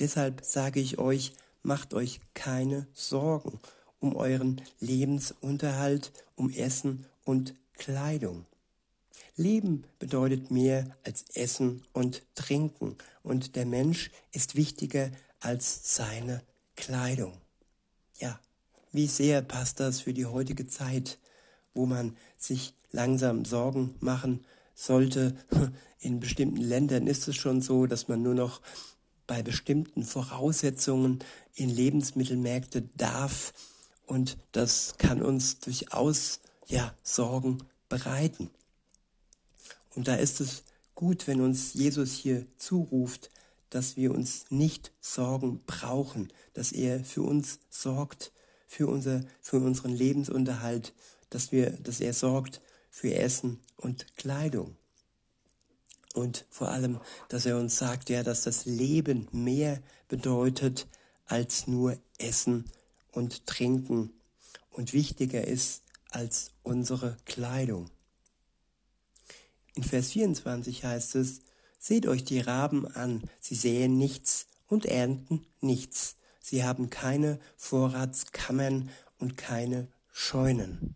Deshalb 0.00 0.44
sage 0.44 0.80
ich 0.80 0.98
euch, 0.98 1.32
macht 1.62 1.94
euch 1.94 2.18
keine 2.34 2.88
Sorgen 2.92 3.60
um 4.00 4.16
euren 4.16 4.62
Lebensunterhalt, 4.80 6.10
um 6.34 6.50
Essen 6.50 7.06
und 7.24 7.54
Kleidung. 7.74 8.46
Leben 9.36 9.84
bedeutet 10.00 10.50
mehr 10.50 10.96
als 11.04 11.22
Essen 11.34 11.82
und 11.92 12.24
Trinken 12.34 12.96
und 13.22 13.54
der 13.54 13.64
Mensch 13.64 14.10
ist 14.32 14.56
wichtiger 14.56 15.12
als 15.38 15.94
seine 15.94 16.42
Kleidung. 16.74 17.45
Wie 18.96 19.08
sehr 19.08 19.42
passt 19.42 19.78
das 19.78 20.00
für 20.00 20.14
die 20.14 20.24
heutige 20.24 20.66
Zeit, 20.66 21.18
wo 21.74 21.84
man 21.84 22.16
sich 22.38 22.72
langsam 22.92 23.44
Sorgen 23.44 23.94
machen 24.00 24.46
sollte. 24.74 25.36
In 26.00 26.18
bestimmten 26.18 26.62
Ländern 26.62 27.06
ist 27.06 27.28
es 27.28 27.36
schon 27.36 27.60
so, 27.60 27.84
dass 27.84 28.08
man 28.08 28.22
nur 28.22 28.32
noch 28.32 28.62
bei 29.26 29.42
bestimmten 29.42 30.02
Voraussetzungen 30.02 31.18
in 31.56 31.68
Lebensmittelmärkte 31.68 32.88
darf 32.96 33.52
und 34.06 34.38
das 34.52 34.94
kann 34.96 35.20
uns 35.20 35.60
durchaus 35.60 36.40
ja 36.66 36.94
Sorgen 37.02 37.58
bereiten. 37.90 38.48
Und 39.94 40.08
da 40.08 40.14
ist 40.14 40.40
es 40.40 40.62
gut, 40.94 41.26
wenn 41.26 41.42
uns 41.42 41.74
Jesus 41.74 42.14
hier 42.14 42.46
zuruft, 42.56 43.28
dass 43.68 43.98
wir 43.98 44.14
uns 44.14 44.46
nicht 44.48 44.90
Sorgen 45.02 45.60
brauchen, 45.66 46.32
dass 46.54 46.72
er 46.72 47.04
für 47.04 47.22
uns 47.22 47.58
sorgt, 47.68 48.32
für, 48.66 48.86
unser, 48.88 49.24
für 49.40 49.58
unseren 49.58 49.92
Lebensunterhalt, 49.92 50.92
dass, 51.30 51.52
wir, 51.52 51.70
dass 51.70 52.00
er 52.00 52.12
sorgt 52.12 52.60
für 52.90 53.14
Essen 53.14 53.60
und 53.76 54.16
Kleidung. 54.16 54.76
Und 56.14 56.46
vor 56.48 56.68
allem, 56.68 57.00
dass 57.28 57.44
er 57.44 57.58
uns 57.58 57.76
sagt, 57.76 58.08
ja, 58.08 58.22
dass 58.22 58.42
das 58.42 58.64
Leben 58.64 59.28
mehr 59.32 59.82
bedeutet 60.08 60.86
als 61.26 61.66
nur 61.66 61.98
Essen 62.18 62.64
und 63.12 63.46
Trinken 63.46 64.12
und 64.70 64.92
wichtiger 64.92 65.46
ist 65.46 65.82
als 66.10 66.52
unsere 66.62 67.16
Kleidung. 67.26 67.90
In 69.74 69.84
Vers 69.84 70.12
24 70.12 70.84
heißt 70.84 71.16
es, 71.16 71.40
Seht 71.78 72.06
euch 72.06 72.24
die 72.24 72.40
Raben 72.40 72.86
an, 72.86 73.22
sie 73.38 73.54
säen 73.54 73.96
nichts 73.98 74.46
und 74.66 74.86
ernten 74.86 75.46
nichts. 75.60 76.16
Sie 76.48 76.62
haben 76.62 76.90
keine 76.90 77.40
Vorratskammern 77.56 78.90
und 79.18 79.36
keine 79.36 79.88
Scheunen. 80.12 80.94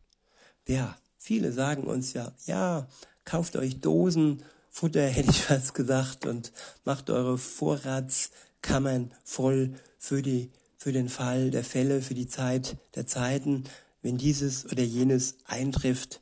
Ja, 0.69 0.97
viele 1.19 1.51
sagen 1.51 1.89
uns 1.89 2.13
ja, 2.13 2.31
ja, 2.47 2.87
kauft 3.25 3.57
euch 3.57 3.81
Dosen, 3.81 4.45
Futter 4.71 5.03
hätte 5.09 5.31
ich 5.31 5.43
fast 5.43 5.75
gesagt, 5.75 6.25
und 6.25 6.53
macht 6.85 7.11
eure 7.11 7.37
Vorratskammern 7.37 9.13
voll 9.25 9.75
für 9.99 10.23
die, 10.23 10.53
für 10.77 10.93
den 10.93 11.09
Fall 11.09 11.51
der 11.51 11.65
Fälle, 11.65 12.01
für 12.01 12.15
die 12.15 12.29
Zeit 12.29 12.77
der 12.95 13.09
Zeiten, 13.09 13.65
wenn 14.03 14.19
dieses 14.19 14.67
oder 14.67 14.85
jenes 14.85 15.35
eintrifft. 15.47 16.21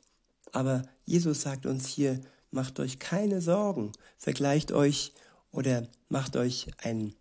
Aber 0.53 0.81
Jesus 1.05 1.43
sagt 1.43 1.67
uns 1.67 1.85
hier, 1.85 2.19
macht 2.49 2.79
euch 2.79 2.97
keine 2.97 3.41
Sorgen, 3.41 3.91
vergleicht 4.17 4.71
euch 4.71 5.13
oder 5.51 5.87
macht 6.07 6.35
euch 6.35 6.65
ein, 6.81 7.13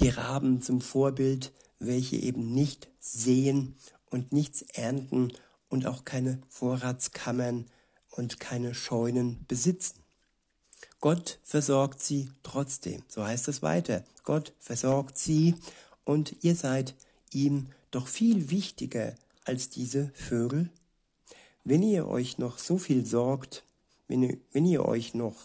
die 0.00 0.08
Raben 0.08 0.62
zum 0.62 0.80
Vorbild, 0.80 1.52
welche 1.78 2.16
eben 2.16 2.52
nicht 2.54 2.88
sehen 2.98 3.76
und 4.10 4.32
nichts 4.32 4.62
ernten 4.62 5.32
und 5.68 5.86
auch 5.86 6.04
keine 6.04 6.40
Vorratskammern 6.48 7.66
und 8.10 8.40
keine 8.40 8.74
Scheunen 8.74 9.44
besitzen. 9.46 10.00
Gott 11.00 11.38
versorgt 11.42 12.02
sie 12.02 12.30
trotzdem. 12.42 13.02
So 13.08 13.24
heißt 13.24 13.48
es 13.48 13.62
weiter. 13.62 14.04
Gott 14.24 14.52
versorgt 14.58 15.16
sie 15.16 15.54
und 16.04 16.36
ihr 16.42 16.54
seid 16.54 16.94
ihm 17.32 17.68
doch 17.90 18.06
viel 18.06 18.50
wichtiger 18.50 19.14
als 19.44 19.68
diese 19.68 20.10
Vögel. 20.14 20.70
Wenn 21.64 21.82
ihr 21.82 22.08
euch 22.08 22.38
noch 22.38 22.58
so 22.58 22.78
viel 22.78 23.04
sorgt, 23.04 23.64
wenn, 24.08 24.40
wenn 24.52 24.66
ihr 24.66 24.84
euch 24.84 25.14
noch 25.14 25.36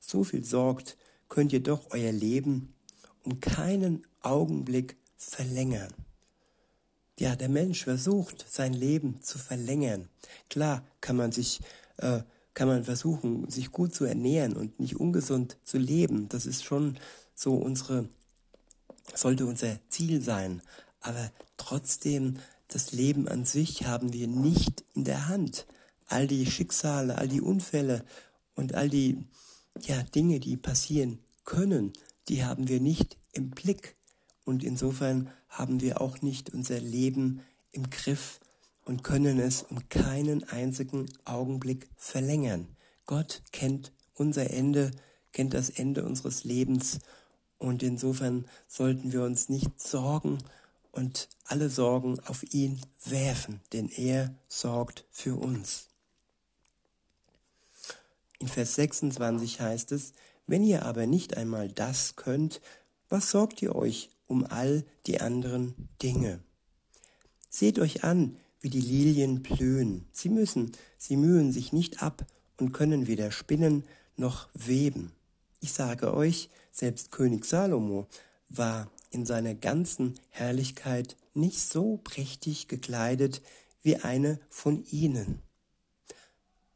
so 0.00 0.24
viel 0.24 0.44
sorgt, 0.44 0.96
könnt 1.28 1.52
ihr 1.52 1.62
doch 1.62 1.90
euer 1.90 2.12
Leben 2.12 2.74
um 3.30 3.40
keinen 3.40 4.02
Augenblick 4.22 4.96
verlängern. 5.16 5.94
Ja, 7.18 7.36
der 7.36 7.48
Mensch 7.48 7.84
versucht, 7.84 8.44
sein 8.48 8.72
Leben 8.72 9.22
zu 9.22 9.38
verlängern. 9.38 10.08
Klar 10.48 10.82
kann 11.00 11.16
man 11.16 11.30
sich, 11.30 11.60
äh, 11.98 12.22
kann 12.54 12.66
man 12.66 12.84
versuchen, 12.84 13.48
sich 13.48 13.70
gut 13.70 13.94
zu 13.94 14.04
ernähren 14.04 14.56
und 14.56 14.80
nicht 14.80 14.96
ungesund 14.96 15.58
zu 15.62 15.78
leben. 15.78 16.28
Das 16.28 16.44
ist 16.44 16.64
schon 16.64 16.98
so 17.34 17.54
unsere, 17.54 18.08
sollte 19.14 19.46
unser 19.46 19.78
Ziel 19.90 20.22
sein. 20.22 20.60
Aber 21.00 21.30
trotzdem, 21.56 22.38
das 22.68 22.92
Leben 22.92 23.28
an 23.28 23.44
sich 23.44 23.86
haben 23.86 24.12
wir 24.12 24.26
nicht 24.26 24.84
in 24.94 25.04
der 25.04 25.28
Hand. 25.28 25.66
All 26.06 26.26
die 26.26 26.46
Schicksale, 26.46 27.18
all 27.18 27.28
die 27.28 27.40
Unfälle 27.40 28.04
und 28.54 28.74
all 28.74 28.88
die 28.88 29.24
ja, 29.82 30.02
Dinge, 30.02 30.40
die 30.40 30.56
passieren 30.56 31.20
können, 31.44 31.92
die 32.28 32.44
haben 32.44 32.68
wir 32.68 32.80
nicht 32.80 33.19
im 33.32 33.50
Blick. 33.50 33.96
Und 34.44 34.64
insofern 34.64 35.30
haben 35.48 35.80
wir 35.80 36.00
auch 36.00 36.22
nicht 36.22 36.50
unser 36.50 36.80
Leben 36.80 37.42
im 37.72 37.90
Griff 37.90 38.40
und 38.84 39.04
können 39.04 39.38
es 39.38 39.62
um 39.62 39.88
keinen 39.88 40.44
einzigen 40.44 41.06
Augenblick 41.24 41.88
verlängern. 41.96 42.66
Gott 43.06 43.42
kennt 43.52 43.92
unser 44.14 44.50
Ende, 44.50 44.90
kennt 45.32 45.54
das 45.54 45.70
Ende 45.70 46.04
unseres 46.04 46.44
Lebens 46.44 46.98
und 47.58 47.82
insofern 47.82 48.46
sollten 48.66 49.12
wir 49.12 49.22
uns 49.22 49.48
nicht 49.48 49.80
sorgen 49.80 50.38
und 50.92 51.28
alle 51.44 51.68
Sorgen 51.68 52.18
auf 52.20 52.42
ihn 52.52 52.80
werfen, 53.04 53.60
denn 53.72 53.88
er 53.88 54.34
sorgt 54.48 55.04
für 55.10 55.36
uns. 55.36 55.88
In 58.38 58.48
Vers 58.48 58.74
26 58.76 59.60
heißt 59.60 59.92
es, 59.92 60.14
wenn 60.46 60.64
ihr 60.64 60.84
aber 60.84 61.06
nicht 61.06 61.36
einmal 61.36 61.68
das 61.68 62.16
könnt, 62.16 62.60
was 63.10 63.30
sorgt 63.30 63.60
ihr 63.60 63.74
euch 63.74 64.08
um 64.26 64.46
all 64.46 64.84
die 65.06 65.20
anderen 65.20 65.88
Dinge? 66.00 66.40
Seht 67.50 67.78
euch 67.78 68.04
an, 68.04 68.36
wie 68.60 68.70
die 68.70 68.80
Lilien 68.80 69.42
blühen. 69.42 70.06
Sie 70.12 70.28
müssen, 70.28 70.72
sie 70.96 71.16
mühen 71.16 71.52
sich 71.52 71.72
nicht 71.72 72.02
ab 72.02 72.24
und 72.56 72.72
können 72.72 73.06
weder 73.06 73.30
spinnen 73.32 73.84
noch 74.16 74.48
weben. 74.54 75.12
Ich 75.60 75.72
sage 75.72 76.14
euch, 76.14 76.48
selbst 76.70 77.10
König 77.10 77.44
Salomo 77.44 78.06
war 78.48 78.90
in 79.10 79.26
seiner 79.26 79.54
ganzen 79.54 80.14
Herrlichkeit 80.28 81.16
nicht 81.34 81.60
so 81.60 81.98
prächtig 81.98 82.68
gekleidet 82.68 83.42
wie 83.82 83.96
eine 83.96 84.38
von 84.48 84.84
ihnen. 84.90 85.42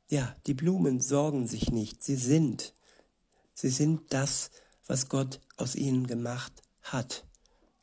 Ja, 0.09 0.35
die 0.47 0.55
Blumen 0.55 1.01
sorgen 1.01 1.47
sich 1.47 1.70
nicht, 1.70 2.03
sie 2.03 2.16
sind. 2.16 2.75
Sie 3.55 3.68
sind 3.68 4.12
das, 4.12 4.51
was 4.87 5.09
Gott 5.09 5.40
aus 5.57 5.75
ihnen 5.75 6.07
gemacht 6.07 6.53
hat. 6.83 7.25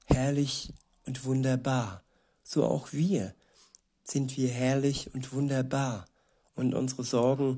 Herrlich 0.06 0.74
und 1.06 1.26
wunderbar. 1.26 2.04
So 2.44 2.66
auch 2.66 2.92
wir 2.92 3.34
sind 4.04 4.36
wir 4.38 4.50
herrlich 4.50 5.14
und 5.14 5.34
wunderbar. 5.34 6.06
Und 6.56 6.74
unsere 6.74 7.04
Sorgen 7.04 7.58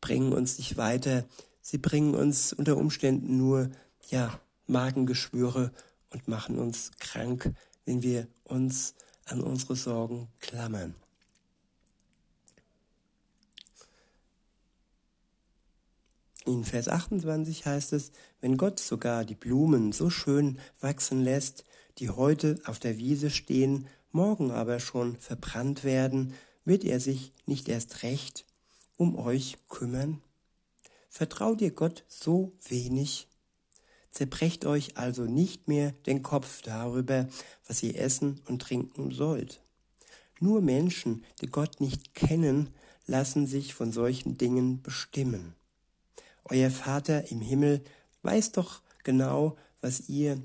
bringen 0.00 0.32
uns 0.32 0.58
nicht 0.58 0.76
weiter. 0.76 1.24
Sie 1.62 1.78
bringen 1.78 2.14
uns 2.14 2.52
unter 2.52 2.76
Umständen 2.76 3.38
nur, 3.38 3.70
ja, 4.10 4.38
Magengeschwüre 4.66 5.72
und 6.10 6.28
machen 6.28 6.58
uns 6.58 6.90
krank, 6.98 7.54
wenn 7.84 8.02
wir 8.02 8.28
uns 8.44 8.94
an 9.24 9.40
unsere 9.40 9.76
Sorgen 9.76 10.28
klammern. 10.40 10.94
In 16.46 16.64
Vers 16.64 16.88
28 16.88 17.64
heißt 17.64 17.94
es, 17.94 18.12
wenn 18.42 18.58
Gott 18.58 18.78
sogar 18.78 19.24
die 19.24 19.34
Blumen 19.34 19.92
so 19.92 20.10
schön 20.10 20.58
wachsen 20.80 21.22
lässt, 21.22 21.64
die 21.98 22.10
heute 22.10 22.60
auf 22.66 22.78
der 22.78 22.98
Wiese 22.98 23.30
stehen, 23.30 23.86
morgen 24.12 24.50
aber 24.50 24.78
schon 24.78 25.16
verbrannt 25.16 25.84
werden, 25.84 26.34
wird 26.66 26.84
er 26.84 27.00
sich 27.00 27.32
nicht 27.46 27.68
erst 27.68 28.02
recht 28.02 28.44
um 28.98 29.16
euch 29.16 29.56
kümmern? 29.70 30.20
Vertraut 31.08 31.62
ihr 31.62 31.70
Gott 31.70 32.04
so 32.08 32.52
wenig? 32.68 33.26
Zerbrecht 34.10 34.66
euch 34.66 34.98
also 34.98 35.22
nicht 35.22 35.66
mehr 35.66 35.92
den 36.06 36.22
Kopf 36.22 36.60
darüber, 36.60 37.26
was 37.66 37.82
ihr 37.82 37.98
essen 37.98 38.40
und 38.46 38.60
trinken 38.60 39.12
sollt. 39.12 39.62
Nur 40.40 40.60
Menschen, 40.60 41.24
die 41.40 41.46
Gott 41.46 41.80
nicht 41.80 42.14
kennen, 42.14 42.68
lassen 43.06 43.46
sich 43.46 43.74
von 43.74 43.92
solchen 43.92 44.36
Dingen 44.36 44.82
bestimmen. 44.82 45.54
Euer 46.44 46.70
Vater 46.70 47.30
im 47.30 47.40
Himmel 47.40 47.82
weiß 48.22 48.52
doch 48.52 48.82
genau, 49.02 49.56
was 49.80 50.08
ihr, 50.08 50.40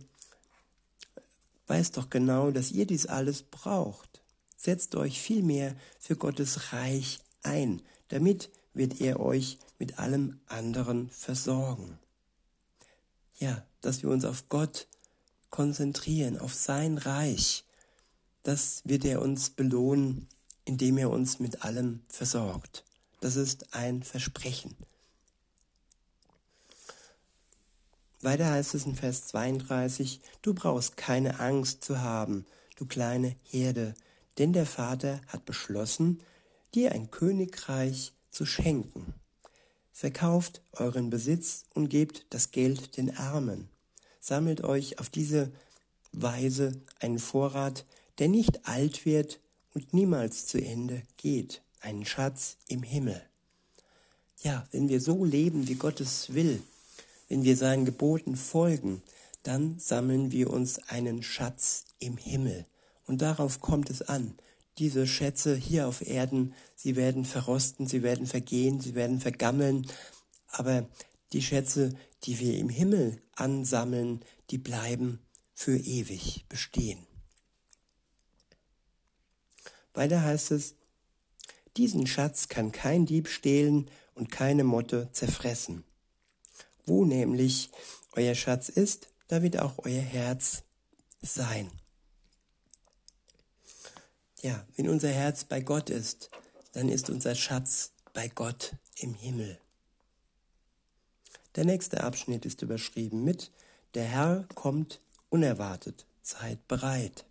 weiß 1.67 1.91
doch 1.91 2.09
genau, 2.09 2.51
dass 2.51 2.71
ihr 2.71 2.85
dies 2.85 3.05
alles 3.05 3.43
braucht. 3.43 4.21
Setzt 4.57 4.95
euch 4.95 5.21
vielmehr 5.21 5.75
für 5.99 6.15
Gottes 6.15 6.73
Reich 6.73 7.19
ein, 7.43 7.81
damit 8.09 8.49
wird 8.73 9.01
er 9.01 9.19
euch 9.19 9.57
mit 9.77 9.99
allem 9.99 10.39
anderen 10.47 11.09
versorgen. 11.09 11.99
Ja, 13.37 13.65
dass 13.81 14.03
wir 14.03 14.09
uns 14.09 14.25
auf 14.25 14.49
Gott 14.49 14.87
konzentrieren, 15.49 16.37
auf 16.37 16.53
sein 16.53 16.97
Reich. 16.97 17.63
Das 18.43 18.81
wird 18.85 19.05
er 19.05 19.21
uns 19.21 19.49
belohnen, 19.49 20.27
indem 20.65 20.97
er 20.97 21.09
uns 21.09 21.39
mit 21.39 21.63
allem 21.63 22.01
versorgt. 22.07 22.83
Das 23.21 23.35
ist 23.35 23.73
ein 23.73 24.03
Versprechen. 24.03 24.75
Weiter 28.21 28.51
heißt 28.51 28.75
es 28.75 28.85
in 28.85 28.95
Vers 28.95 29.27
32, 29.27 30.19
du 30.41 30.53
brauchst 30.53 30.97
keine 30.97 31.39
Angst 31.39 31.83
zu 31.83 32.01
haben, 32.01 32.45
du 32.75 32.85
kleine 32.85 33.35
Herde, 33.43 33.93
denn 34.37 34.51
der 34.51 34.65
Vater 34.65 35.21
hat 35.27 35.45
beschlossen, 35.45 36.19
dir 36.75 36.91
ein 36.91 37.11
Königreich 37.11 38.13
zu 38.29 38.45
schenken. 38.45 39.13
Verkauft 39.91 40.61
euren 40.73 41.09
Besitz 41.09 41.65
und 41.73 41.89
gebt 41.89 42.25
das 42.29 42.51
Geld 42.51 42.97
den 42.97 43.15
Armen. 43.17 43.69
Sammelt 44.19 44.63
euch 44.63 44.99
auf 44.99 45.09
diese 45.09 45.51
Weise 46.11 46.73
einen 46.99 47.19
Vorrat, 47.19 47.85
der 48.17 48.27
nicht 48.27 48.67
alt 48.67 49.05
wird 49.05 49.39
und 49.73 49.93
niemals 49.93 50.45
zu 50.45 50.57
Ende 50.61 51.03
geht, 51.17 51.61
einen 51.79 52.05
Schatz 52.05 52.57
im 52.67 52.83
Himmel. 52.83 53.21
Ja, 54.41 54.67
wenn 54.71 54.89
wir 54.89 55.01
so 55.01 55.25
leben, 55.25 55.67
wie 55.67 55.75
Gott 55.75 55.99
es 55.99 56.33
will, 56.33 56.61
wenn 57.29 57.43
wir 57.43 57.55
seinen 57.55 57.85
Geboten 57.85 58.35
folgen, 58.35 59.01
dann 59.43 59.79
sammeln 59.79 60.31
wir 60.31 60.49
uns 60.49 60.79
einen 60.89 61.23
Schatz 61.23 61.85
im 61.99 62.17
Himmel. 62.17 62.65
Und 63.05 63.21
darauf 63.21 63.61
kommt 63.61 63.89
es 63.89 64.01
an. 64.01 64.35
Diese 64.77 65.07
Schätze 65.07 65.55
hier 65.55 65.87
auf 65.87 66.05
Erden, 66.05 66.53
sie 66.75 66.95
werden 66.95 67.25
verrosten, 67.25 67.87
sie 67.87 68.03
werden 68.03 68.27
vergehen, 68.27 68.81
sie 68.81 68.95
werden 68.95 69.19
vergammeln. 69.19 69.87
Aber 70.47 70.87
die 71.33 71.41
Schätze, 71.41 71.93
die 72.23 72.39
wir 72.39 72.57
im 72.57 72.69
Himmel 72.69 73.21
ansammeln, 73.35 74.25
die 74.49 74.57
bleiben 74.57 75.19
für 75.53 75.77
ewig 75.77 76.45
bestehen. 76.49 77.05
Weiter 79.93 80.23
heißt 80.23 80.51
es, 80.51 80.75
diesen 81.77 82.07
Schatz 82.07 82.47
kann 82.47 82.71
kein 82.71 83.05
Dieb 83.05 83.27
stehlen 83.27 83.89
und 84.13 84.31
keine 84.31 84.63
Motte 84.63 85.09
zerfressen. 85.11 85.83
Wo 86.89 87.05
nämlich 87.05 87.69
euer 88.13 88.33
Schatz 88.33 88.67
ist, 88.67 89.09
da 89.27 89.43
wird 89.43 89.59
auch 89.59 89.77
euer 89.85 90.01
Herz 90.01 90.63
sein. 91.21 91.69
Ja, 94.41 94.65
wenn 94.75 94.89
unser 94.89 95.09
Herz 95.09 95.43
bei 95.43 95.61
Gott 95.61 95.91
ist, 95.91 96.31
dann 96.71 96.89
ist 96.89 97.11
unser 97.11 97.35
Schatz 97.35 97.91
bei 98.13 98.27
Gott 98.27 98.73
im 98.95 99.13
Himmel. 99.13 99.59
Der 101.55 101.63
nächste 101.63 102.03
Abschnitt 102.03 102.43
ist 102.47 102.63
überschrieben 102.63 103.23
mit 103.23 103.51
Der 103.93 104.05
Herr 104.05 104.47
kommt 104.55 104.99
unerwartet, 105.29 106.07
seid 106.23 106.67
bereit. 106.67 107.23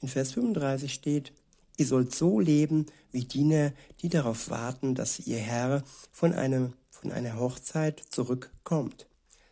In 0.00 0.06
Vers 0.06 0.30
35 0.30 0.94
steht, 0.94 1.32
ihr 1.76 1.86
sollt 1.86 2.14
so 2.14 2.38
leben 2.38 2.86
wie 3.10 3.24
Diener, 3.24 3.72
die 4.00 4.10
darauf 4.10 4.48
warten, 4.48 4.94
dass 4.94 5.18
ihr 5.18 5.38
Herr 5.38 5.82
von 6.12 6.32
einem 6.32 6.74
von 7.04 7.12
einer 7.12 7.38
Hochzeit 7.38 8.02
zurückkommt. 8.08 9.06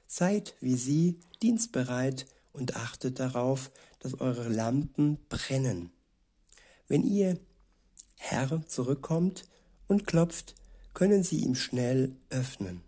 Seid 0.07 0.55
wie 0.63 0.75
sie 0.75 1.21
dienstbereit 1.43 2.25
und 2.55 2.77
achtet 2.77 3.21
darauf, 3.21 3.71
dass 3.99 4.19
eure 4.23 4.49
Lampen 4.49 5.19
brennen. 5.29 5.91
Wenn 6.89 7.03
ihr 7.03 7.39
Herr 8.17 8.67
zurückkommt 8.69 9.45
und 9.87 10.07
klopft, 10.07 10.55
können 10.95 11.23
sie 11.23 11.41
ihm 11.41 11.55
schnell 11.55 12.17
öffnen. 12.31 12.81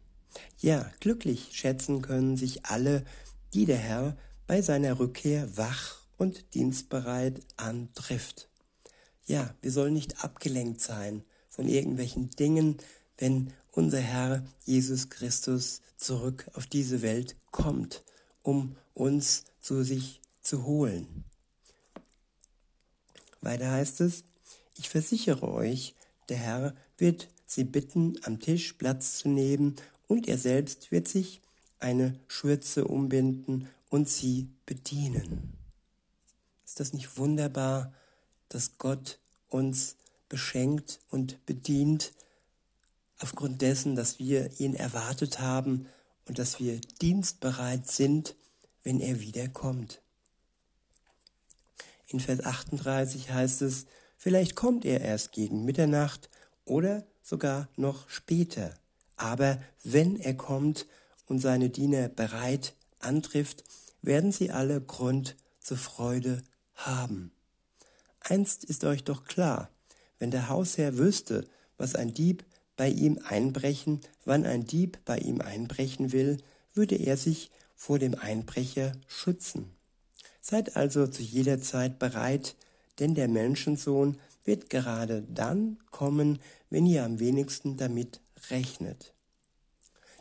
Ja, 0.60 0.90
glücklich 1.00 1.50
schätzen 1.52 2.00
können 2.00 2.38
sich 2.38 2.64
alle, 2.64 3.04
die 3.52 3.66
der 3.66 3.76
Herr 3.76 4.16
bei 4.46 4.62
seiner 4.62 4.98
Rückkehr 4.98 5.58
wach 5.58 5.98
und 6.16 6.54
dienstbereit 6.54 7.42
antrifft. 7.58 8.48
Ja, 9.26 9.54
wir 9.60 9.72
sollen 9.72 9.92
nicht 9.92 10.24
abgelenkt 10.24 10.80
sein 10.80 11.22
von 11.48 11.68
irgendwelchen 11.68 12.30
Dingen, 12.30 12.78
wenn 13.18 13.52
unser 13.74 14.00
Herr 14.00 14.44
Jesus 14.64 15.10
Christus 15.10 15.80
zurück 15.96 16.46
auf 16.54 16.66
diese 16.66 17.02
Welt 17.02 17.36
kommt, 17.50 18.02
um 18.42 18.76
uns 18.94 19.44
zu 19.60 19.82
sich 19.82 20.20
zu 20.40 20.64
holen. 20.64 21.24
Weiter 23.40 23.70
heißt 23.70 24.00
es, 24.00 24.24
ich 24.76 24.88
versichere 24.88 25.50
euch, 25.52 25.94
der 26.28 26.38
Herr 26.38 26.74
wird 26.98 27.28
sie 27.46 27.64
bitten, 27.64 28.16
am 28.22 28.40
Tisch 28.40 28.74
Platz 28.74 29.18
zu 29.18 29.28
nehmen, 29.28 29.76
und 30.06 30.28
er 30.28 30.38
selbst 30.38 30.92
wird 30.92 31.08
sich 31.08 31.40
eine 31.78 32.18
Schürze 32.28 32.86
umbinden 32.86 33.68
und 33.88 34.08
sie 34.08 34.48
bedienen. 34.66 35.54
Ist 36.64 36.80
das 36.80 36.92
nicht 36.92 37.16
wunderbar, 37.16 37.92
dass 38.48 38.76
Gott 38.78 39.18
uns 39.48 39.96
beschenkt 40.28 41.00
und 41.10 41.44
bedient, 41.46 42.12
aufgrund 43.24 43.62
dessen, 43.62 43.96
dass 43.96 44.18
wir 44.18 44.50
ihn 44.60 44.74
erwartet 44.74 45.40
haben 45.40 45.86
und 46.26 46.38
dass 46.38 46.60
wir 46.60 46.78
dienstbereit 47.00 47.90
sind, 47.90 48.36
wenn 48.82 49.00
er 49.00 49.18
wiederkommt? 49.18 50.02
In 52.06 52.20
Vers 52.20 52.44
38 52.44 53.30
heißt 53.30 53.62
es, 53.62 53.86
vielleicht 54.18 54.56
kommt 54.56 54.84
er 54.84 55.00
erst 55.00 55.32
gegen 55.32 55.64
Mitternacht 55.64 56.28
oder 56.66 57.06
sogar 57.22 57.70
noch 57.76 58.10
später. 58.10 58.74
Aber 59.16 59.58
wenn 59.82 60.20
er 60.20 60.34
kommt 60.34 60.84
und 61.24 61.38
seine 61.38 61.70
Diener 61.70 62.10
bereit 62.10 62.74
antrifft, 62.98 63.64
werden 64.02 64.32
sie 64.32 64.50
alle 64.50 64.82
Grund 64.82 65.34
zur 65.60 65.78
Freude 65.78 66.42
haben. 66.74 67.32
Einst 68.20 68.64
ist 68.64 68.84
euch 68.84 69.02
doch 69.02 69.24
klar, 69.24 69.70
wenn 70.18 70.30
der 70.30 70.50
Hausherr 70.50 70.98
wüsste, 70.98 71.48
was 71.78 71.94
ein 71.94 72.12
Dieb 72.12 72.44
bei 72.76 72.88
ihm 72.88 73.20
einbrechen, 73.24 74.00
wann 74.24 74.44
ein 74.44 74.64
Dieb 74.64 74.98
bei 75.04 75.18
ihm 75.18 75.40
einbrechen 75.40 76.12
will, 76.12 76.38
würde 76.74 76.96
er 76.96 77.16
sich 77.16 77.50
vor 77.76 77.98
dem 77.98 78.14
Einbrecher 78.14 78.92
schützen. 79.06 79.70
Seid 80.40 80.76
also 80.76 81.06
zu 81.06 81.22
jeder 81.22 81.60
Zeit 81.60 81.98
bereit, 81.98 82.56
denn 82.98 83.14
der 83.14 83.28
Menschensohn 83.28 84.18
wird 84.44 84.70
gerade 84.70 85.22
dann 85.22 85.78
kommen, 85.90 86.38
wenn 86.70 86.86
ihr 86.86 87.04
am 87.04 87.18
wenigsten 87.18 87.76
damit 87.76 88.20
rechnet. 88.50 89.14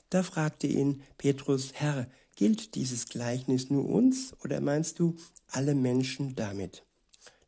Da 0.09 0.23
fragte 0.23 0.67
ihn 0.67 1.01
Petrus, 1.17 1.71
Herr, 1.73 2.07
gilt 2.35 2.75
dieses 2.75 3.07
Gleichnis 3.07 3.69
nur 3.69 3.89
uns 3.89 4.33
oder 4.43 4.61
meinst 4.61 4.99
du 4.99 5.15
alle 5.47 5.75
Menschen 5.75 6.35
damit? 6.35 6.83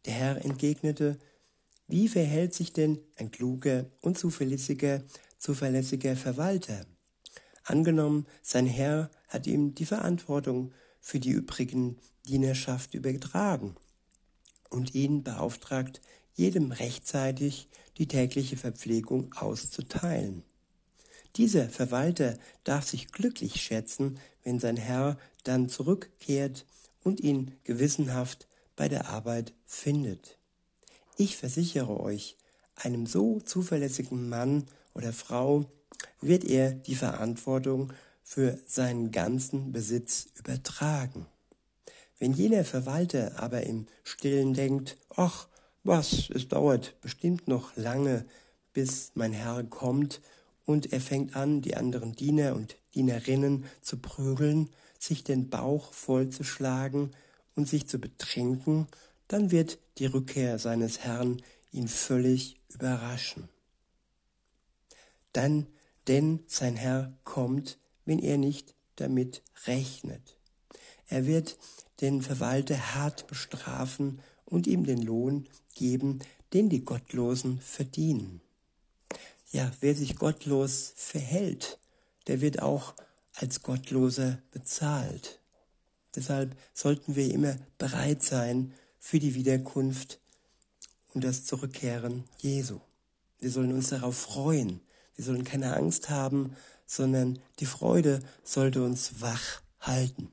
Der 0.06 0.14
Herr 0.14 0.46
entgegnete, 0.46 1.18
wie 1.88 2.08
verhält 2.08 2.54
sich 2.54 2.74
denn 2.74 3.00
ein 3.16 3.32
kluger 3.32 3.86
und 4.02 4.18
zuverlässiger, 4.18 5.04
zuverlässiger 5.38 6.16
Verwalter? 6.16 6.86
Angenommen, 7.64 8.26
sein 8.42 8.66
Herr 8.66 9.12
hat 9.28 9.48
ihm 9.48 9.76
die 9.76 9.86
Verantwortung 9.86 10.72
für 11.00 11.20
die 11.20 11.32
übrigen 11.32 11.98
Dienerschaft 12.26 12.94
übertragen 12.94 13.76
und 14.70 14.96
ihn 14.96 15.24
beauftragt, 15.24 16.02
jedem 16.34 16.72
rechtzeitig 16.72 17.68
die 17.98 18.08
tägliche 18.08 18.58
Verpflegung 18.58 19.34
auszuteilen. 19.34 20.44
Dieser 21.36 21.70
Verwalter 21.70 22.38
darf 22.64 22.88
sich 22.88 23.12
glücklich 23.12 23.62
schätzen, 23.62 24.20
wenn 24.44 24.60
sein 24.60 24.78
Herr 24.78 25.18
dann 25.44 25.70
zurückkehrt 25.70 26.66
und 27.04 27.20
ihn 27.20 27.58
gewissenhaft 27.64 28.48
bei 28.76 28.90
der 28.90 29.10
Arbeit 29.10 29.54
findet. 29.66 30.35
Ich 31.18 31.38
versichere 31.38 32.00
euch, 32.02 32.36
einem 32.76 33.06
so 33.06 33.40
zuverlässigen 33.40 34.28
Mann 34.28 34.66
oder 34.94 35.14
Frau 35.14 35.64
wird 36.20 36.44
er 36.44 36.72
die 36.72 36.96
Verantwortung 36.96 37.94
für 38.22 38.60
seinen 38.68 39.12
ganzen 39.12 39.72
Besitz 39.72 40.28
übertragen. 40.36 41.26
Wenn 42.20 42.34
jener 42.34 42.66
Verwalter 42.66 43.40
aber 43.40 43.64
im 43.64 43.88
stillen 44.04 44.54
denkt, 44.54 44.98
ach, 45.16 45.48
was, 45.86 46.30
es 46.32 46.50
dauert 46.50 47.00
bestimmt 47.00 47.48
noch 47.48 47.78
lange, 47.78 48.26
bis 48.74 49.12
mein 49.14 49.32
Herr 49.32 49.64
kommt, 49.64 50.22
und 50.66 50.92
er 50.92 51.00
fängt 51.00 51.36
an, 51.36 51.62
die 51.62 51.78
anderen 51.78 52.14
Diener 52.14 52.56
und 52.56 52.76
Dienerinnen 52.96 53.66
zu 53.82 53.98
prügeln, 53.98 54.70
sich 55.00 55.24
den 55.24 55.50
Bauch 55.50 55.94
vollzuschlagen 55.94 57.12
und 57.56 57.70
sich 57.70 57.88
zu 57.88 58.00
betrinken, 58.00 58.88
dann 59.28 59.52
wird 59.52 59.80
die 59.98 60.06
Rückkehr 60.06 60.60
seines 60.60 61.00
Herrn 61.00 61.42
ihn 61.72 61.88
völlig 61.88 62.56
überraschen. 62.74 63.50
Dann, 65.34 65.68
denn 66.08 66.44
sein 66.48 66.76
Herr 66.76 67.18
kommt, 67.24 67.78
wenn 68.06 68.20
er 68.20 68.38
nicht 68.38 68.76
damit 68.96 69.42
rechnet. 69.66 70.38
Er 71.08 71.26
wird 71.26 71.58
den 72.02 72.22
Verwalter 72.22 72.96
hart 72.96 73.28
bestrafen 73.28 74.22
und 74.46 74.68
ihm 74.68 74.86
den 74.86 75.02
Lohn 75.02 75.48
geben, 75.74 76.20
den 76.54 76.70
die 76.70 76.84
Gottlosen 76.84 77.60
verdienen. 77.60 78.42
Ja, 79.52 79.72
wer 79.82 79.96
sich 79.96 80.16
gottlos 80.16 80.94
verhält, 80.96 81.80
der 82.28 82.42
wird 82.42 82.62
auch 82.62 82.96
als 83.34 83.62
Gottloser 83.62 84.40
bezahlt. 84.52 85.40
Deshalb 86.16 86.56
sollten 86.74 87.16
wir 87.16 87.32
immer 87.34 87.58
bereit 87.78 88.24
sein 88.24 88.74
für 89.06 89.20
die 89.20 89.36
Wiederkunft 89.36 90.20
und 91.14 91.24
das 91.24 91.46
Zurückkehren 91.46 92.24
Jesu. 92.40 92.82
Wir 93.38 93.52
sollen 93.52 93.72
uns 93.72 93.90
darauf 93.90 94.18
freuen. 94.18 94.82
Wir 95.16 95.24
sollen 95.24 95.44
keine 95.44 95.76
Angst 95.76 96.10
haben, 96.10 96.56
sondern 96.88 97.38
die 97.60 97.68
Freude 97.68 98.24
sollte 98.44 98.84
uns 98.84 99.22
wach 99.22 99.62
halten, 99.80 100.32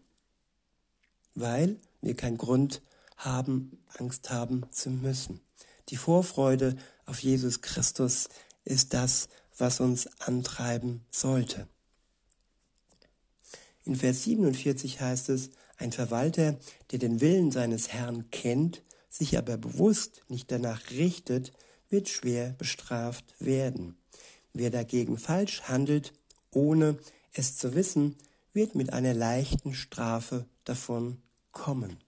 weil 1.35 1.77
wir 2.01 2.17
keinen 2.17 2.39
Grund 2.39 2.81
haben, 3.19 3.79
Angst 3.99 4.31
haben 4.31 4.63
zu 4.71 4.89
müssen. 4.89 5.43
Die 5.91 5.97
Vorfreude 5.97 6.75
auf 7.05 7.23
Jesus 7.23 7.61
Christus 7.61 8.31
ist 8.65 8.95
das, 8.95 9.29
was 9.59 9.81
uns 9.81 10.07
antreiben 10.19 11.05
sollte. 11.11 11.69
In 13.85 13.97
Vers 13.97 14.23
47 14.23 15.03
heißt 15.03 15.29
es, 15.29 15.51
ein 15.77 15.93
Verwalter, 15.93 16.59
der 16.91 16.99
den 16.99 17.21
Willen 17.21 17.51
seines 17.51 17.93
Herrn 17.93 18.31
kennt, 18.31 18.83
sich 19.09 19.37
aber 19.37 19.57
bewusst 19.57 20.23
nicht 20.29 20.51
danach 20.51 20.91
richtet, 20.91 21.53
wird 21.89 22.09
schwer 22.09 22.55
bestraft 22.59 23.35
werden. 23.39 23.97
Wer 24.55 24.71
dagegen 24.71 25.19
falsch 25.19 25.63
handelt, 25.63 26.13
ohne 26.51 26.99
es 27.33 27.57
zu 27.57 27.75
wissen, 27.75 28.17
wird 28.53 28.75
mit 28.75 28.93
einer 28.93 29.15
leichten 29.15 29.75
Strafe 29.75 30.47
davon 30.65 31.19
kommen. 31.53 31.99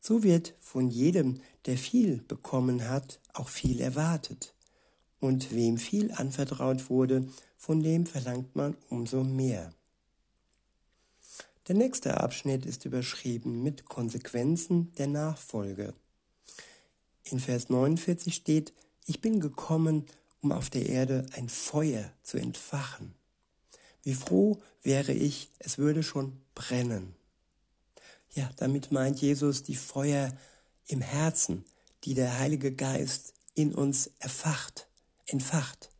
So 0.00 0.22
wird 0.22 0.54
von 0.60 0.88
jedem, 0.88 1.40
der 1.66 1.76
viel 1.76 2.18
bekommen 2.28 2.88
hat, 2.88 3.20
auch 3.32 3.48
viel 3.48 3.80
erwartet. 3.80 4.54
Und 5.18 5.52
wem 5.52 5.78
viel 5.78 6.12
anvertraut 6.12 6.90
wurde, 6.90 7.26
von 7.56 7.82
dem 7.82 8.06
verlangt 8.06 8.54
man 8.54 8.76
umso 8.88 9.24
mehr. 9.24 9.72
Der 11.68 11.74
nächste 11.74 12.20
Abschnitt 12.20 12.64
ist 12.64 12.84
überschrieben 12.84 13.62
mit 13.62 13.86
Konsequenzen 13.86 14.92
der 14.94 15.08
Nachfolge. 15.08 15.94
In 17.24 17.40
Vers 17.40 17.68
49 17.70 18.34
steht, 18.34 18.72
ich 19.04 19.20
bin 19.20 19.40
gekommen, 19.40 20.06
um 20.40 20.52
auf 20.52 20.70
der 20.70 20.88
Erde 20.88 21.26
ein 21.32 21.48
Feuer 21.48 22.12
zu 22.22 22.38
entfachen. 22.38 23.14
Wie 24.04 24.14
froh 24.14 24.62
wäre 24.82 25.12
ich, 25.12 25.50
es 25.58 25.78
würde 25.78 26.04
schon 26.04 26.40
brennen. 26.54 27.16
Ja, 28.32 28.48
damit 28.56 28.92
meint 28.92 29.20
Jesus 29.20 29.64
die 29.64 29.74
Feuer 29.74 30.30
im 30.86 31.00
Herzen, 31.00 31.64
die 32.04 32.14
der 32.14 32.38
Heilige 32.38 32.70
Geist 32.70 33.34
in 33.54 33.74
uns 33.74 34.12
erfacht, 34.20 34.86
entfacht. 35.26 35.90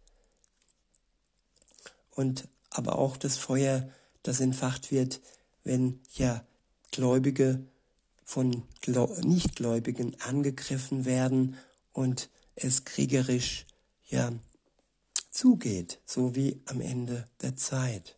Und 2.11 2.47
aber 2.71 2.99
auch 2.99 3.17
das 3.17 3.37
Feuer, 3.37 3.89
das 4.23 4.39
entfacht 4.39 4.93
wird, 4.93 5.21
wenn 5.67 6.01
ja 6.15 6.45
Gläubige 6.93 7.67
von 8.25 8.63
Nichtgläubigen 8.87 10.19
angegriffen 10.21 11.05
werden 11.05 11.57
und 11.93 12.31
es 12.55 12.85
kriegerisch 12.85 13.67
ja 14.07 14.33
zugeht, 15.31 16.01
so 16.07 16.37
wie 16.37 16.63
am 16.67 16.81
Ende 16.81 17.27
der 17.43 17.57
Zeit. 17.57 18.17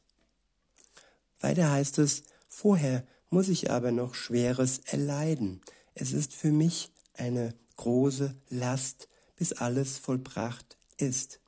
Weiter 1.40 1.70
heißt 1.70 1.98
es, 1.98 2.22
vorher 2.48 3.06
muss 3.30 3.48
ich 3.48 3.70
aber 3.70 3.92
noch 3.92 4.14
Schweres 4.14 4.80
erleiden. 4.84 5.62
Es 5.94 6.12
ist 6.12 6.34
für 6.34 6.52
mich 6.52 6.90
eine 7.14 7.54
große 7.76 8.34
Last, 8.50 9.08
bis 9.37 9.54
alles 9.54 9.96
vollbracht 9.98 10.76
ist. 10.98 11.40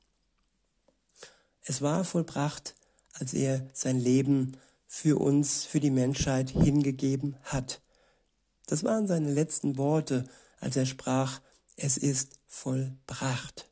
Es 1.62 1.82
war 1.82 2.04
vollbracht, 2.04 2.74
als 3.12 3.34
er 3.34 3.68
sein 3.74 4.00
Leben 4.00 4.56
für 4.92 5.20
uns, 5.20 5.64
für 5.64 5.78
die 5.78 5.92
Menschheit 5.92 6.50
hingegeben 6.50 7.36
hat. 7.44 7.80
Das 8.66 8.82
waren 8.82 9.06
seine 9.06 9.32
letzten 9.32 9.78
Worte, 9.78 10.24
als 10.58 10.74
er 10.74 10.84
sprach, 10.84 11.40
es 11.76 11.96
ist 11.96 12.40
vollbracht. 12.48 13.70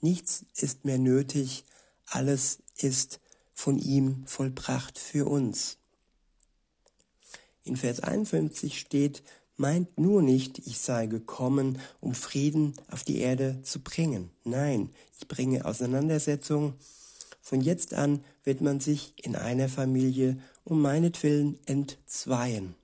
Nichts 0.00 0.46
ist 0.56 0.86
mehr 0.86 0.96
nötig, 0.96 1.66
alles 2.06 2.60
ist 2.78 3.20
von 3.52 3.78
ihm 3.78 4.24
vollbracht 4.24 4.98
für 4.98 5.28
uns. 5.28 5.76
In 7.62 7.76
Vers 7.76 8.00
51 8.00 8.80
steht, 8.80 9.22
meint 9.58 9.98
nur 9.98 10.22
nicht, 10.22 10.58
ich 10.66 10.78
sei 10.78 11.06
gekommen, 11.06 11.78
um 12.00 12.14
Frieden 12.14 12.72
auf 12.90 13.04
die 13.04 13.18
Erde 13.18 13.60
zu 13.62 13.80
bringen. 13.80 14.30
Nein, 14.44 14.88
ich 15.18 15.28
bringe 15.28 15.66
Auseinandersetzung. 15.66 16.72
Von 17.40 17.60
jetzt 17.60 17.94
an 17.94 18.24
wird 18.44 18.60
man 18.60 18.80
sich 18.80 19.12
in 19.16 19.36
einer 19.36 19.68
Familie 19.68 20.38
um 20.64 20.80
meinetwillen 20.82 21.58
entzweien. 21.66 22.74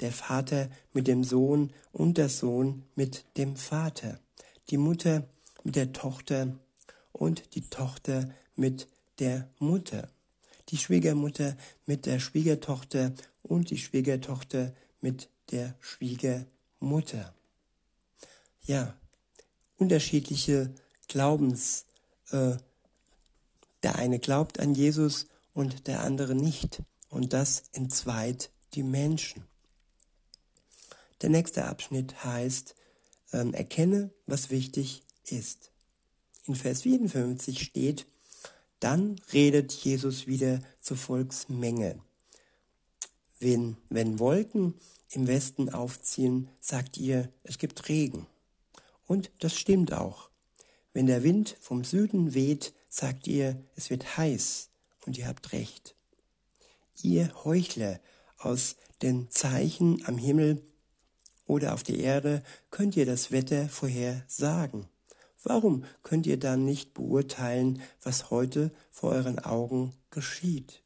Der 0.00 0.12
Vater 0.12 0.68
mit 0.92 1.08
dem 1.08 1.24
Sohn 1.24 1.72
und 1.92 2.18
der 2.18 2.28
Sohn 2.28 2.84
mit 2.94 3.24
dem 3.36 3.56
Vater. 3.56 4.20
Die 4.70 4.76
Mutter 4.76 5.26
mit 5.64 5.76
der 5.76 5.92
Tochter 5.92 6.54
und 7.12 7.54
die 7.54 7.68
Tochter 7.68 8.30
mit 8.54 8.86
der 9.18 9.48
Mutter. 9.58 10.08
Die 10.68 10.76
Schwiegermutter 10.76 11.56
mit 11.86 12.06
der 12.06 12.20
Schwiegertochter 12.20 13.12
und 13.42 13.70
die 13.70 13.78
Schwiegertochter 13.78 14.74
mit 15.00 15.28
der 15.50 15.74
Schwiegermutter. 15.80 17.34
Ja, 18.62 18.94
unterschiedliche 19.78 20.74
Glaubens. 21.08 21.86
Äh, 22.30 22.56
der 23.88 23.96
eine 23.96 24.18
glaubt 24.18 24.60
an 24.60 24.74
Jesus 24.74 25.28
und 25.54 25.86
der 25.86 26.04
andere 26.04 26.34
nicht. 26.34 26.82
Und 27.08 27.32
das 27.32 27.62
entzweit 27.72 28.50
die 28.74 28.82
Menschen. 28.82 29.44
Der 31.22 31.30
nächste 31.30 31.64
Abschnitt 31.64 32.22
heißt, 32.22 32.74
ähm, 33.32 33.54
erkenne, 33.54 34.10
was 34.26 34.50
wichtig 34.50 35.04
ist. 35.24 35.70
In 36.44 36.54
Vers 36.54 36.82
54 36.82 37.62
steht, 37.62 38.04
dann 38.78 39.18
redet 39.32 39.72
Jesus 39.72 40.26
wieder 40.26 40.60
zur 40.82 40.98
Volksmenge. 40.98 41.98
Wenn, 43.40 43.78
wenn 43.88 44.18
Wolken 44.18 44.74
im 45.12 45.26
Westen 45.26 45.70
aufziehen, 45.70 46.50
sagt 46.60 46.98
ihr, 46.98 47.32
es 47.42 47.56
gibt 47.56 47.88
Regen. 47.88 48.26
Und 49.06 49.30
das 49.38 49.56
stimmt 49.56 49.94
auch. 49.94 50.28
Wenn 50.92 51.06
der 51.06 51.22
Wind 51.22 51.56
vom 51.62 51.84
Süden 51.84 52.34
weht, 52.34 52.74
sagt 52.88 53.26
ihr, 53.26 53.62
es 53.76 53.90
wird 53.90 54.16
heiß. 54.16 54.70
Und 55.06 55.16
ihr 55.16 55.26
habt 55.26 55.52
recht. 55.52 55.94
Ihr 57.02 57.32
Heuchler, 57.44 58.00
aus 58.38 58.76
den 59.02 59.30
Zeichen 59.30 60.04
am 60.06 60.16
Himmel 60.16 60.62
oder 61.46 61.74
auf 61.74 61.82
der 61.82 61.98
Erde 61.98 62.42
könnt 62.70 62.96
ihr 62.96 63.06
das 63.06 63.32
Wetter 63.32 63.68
vorher 63.68 64.22
sagen. 64.26 64.88
Warum 65.42 65.84
könnt 66.02 66.26
ihr 66.26 66.38
dann 66.38 66.64
nicht 66.64 66.94
beurteilen, 66.94 67.80
was 68.02 68.30
heute 68.30 68.72
vor 68.90 69.12
euren 69.12 69.38
Augen 69.38 69.94
geschieht? 70.10 70.82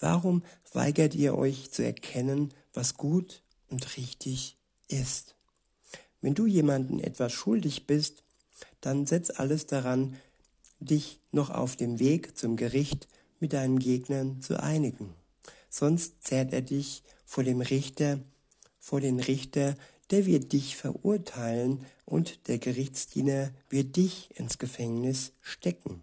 Warum 0.00 0.42
weigert 0.72 1.14
ihr 1.14 1.36
euch 1.36 1.70
zu 1.70 1.84
erkennen, 1.84 2.54
was 2.72 2.96
gut 2.96 3.42
und 3.68 3.96
richtig 3.96 4.58
ist? 4.88 5.34
Wenn 6.20 6.34
du 6.34 6.46
jemanden 6.46 7.00
etwas 7.00 7.32
schuldig 7.32 7.86
bist, 7.86 8.22
dann 8.80 9.06
setz 9.06 9.30
alles 9.30 9.66
daran, 9.66 10.16
dich 10.90 11.20
noch 11.30 11.50
auf 11.50 11.76
dem 11.76 11.98
Weg 11.98 12.36
zum 12.36 12.56
Gericht 12.56 13.08
mit 13.40 13.52
deinen 13.52 13.78
Gegnern 13.78 14.40
zu 14.40 14.62
einigen. 14.62 15.14
Sonst 15.70 16.22
zerrt 16.24 16.52
er 16.52 16.62
dich 16.62 17.02
vor 17.24 17.44
dem 17.44 17.60
Richter, 17.60 18.20
vor 18.78 19.00
den 19.00 19.20
Richter, 19.20 19.76
der 20.10 20.26
wird 20.26 20.52
dich 20.52 20.76
verurteilen 20.76 21.86
und 22.04 22.48
der 22.48 22.58
Gerichtsdiener 22.58 23.50
wird 23.70 23.96
dich 23.96 24.28
ins 24.38 24.58
Gefängnis 24.58 25.32
stecken. 25.40 26.02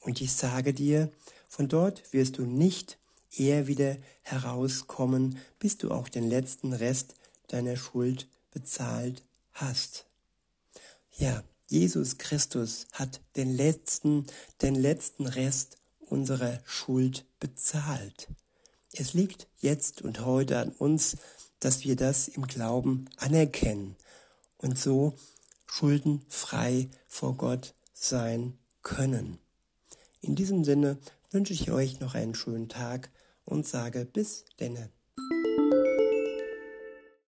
Und 0.00 0.20
ich 0.20 0.32
sage 0.32 0.74
dir, 0.74 1.10
von 1.48 1.68
dort 1.68 2.12
wirst 2.12 2.38
du 2.38 2.44
nicht 2.44 2.98
eher 3.36 3.66
wieder 3.66 3.96
herauskommen, 4.22 5.38
bis 5.58 5.78
du 5.78 5.90
auch 5.90 6.08
den 6.08 6.28
letzten 6.28 6.72
Rest 6.72 7.14
deiner 7.48 7.76
Schuld 7.76 8.28
bezahlt 8.50 9.22
hast. 9.52 10.06
Ja, 11.16 11.42
Jesus 11.70 12.18
Christus 12.18 12.88
hat 12.90 13.20
den 13.36 13.48
letzten, 13.48 14.26
den 14.60 14.74
letzten 14.74 15.26
Rest 15.26 15.78
unserer 16.00 16.58
Schuld 16.64 17.24
bezahlt. 17.38 18.26
Es 18.92 19.14
liegt 19.14 19.46
jetzt 19.60 20.02
und 20.02 20.24
heute 20.24 20.58
an 20.58 20.70
uns, 20.70 21.16
dass 21.60 21.84
wir 21.84 21.94
das 21.94 22.26
im 22.26 22.48
Glauben 22.48 23.04
anerkennen 23.18 23.94
und 24.58 24.80
so 24.80 25.14
schuldenfrei 25.64 26.88
vor 27.06 27.36
Gott 27.36 27.74
sein 27.92 28.58
können. 28.82 29.38
In 30.20 30.34
diesem 30.34 30.64
Sinne 30.64 30.98
wünsche 31.30 31.52
ich 31.52 31.70
euch 31.70 32.00
noch 32.00 32.16
einen 32.16 32.34
schönen 32.34 32.68
Tag 32.68 33.10
und 33.44 33.64
sage 33.64 34.04
bis 34.04 34.44
denne. 34.58 34.90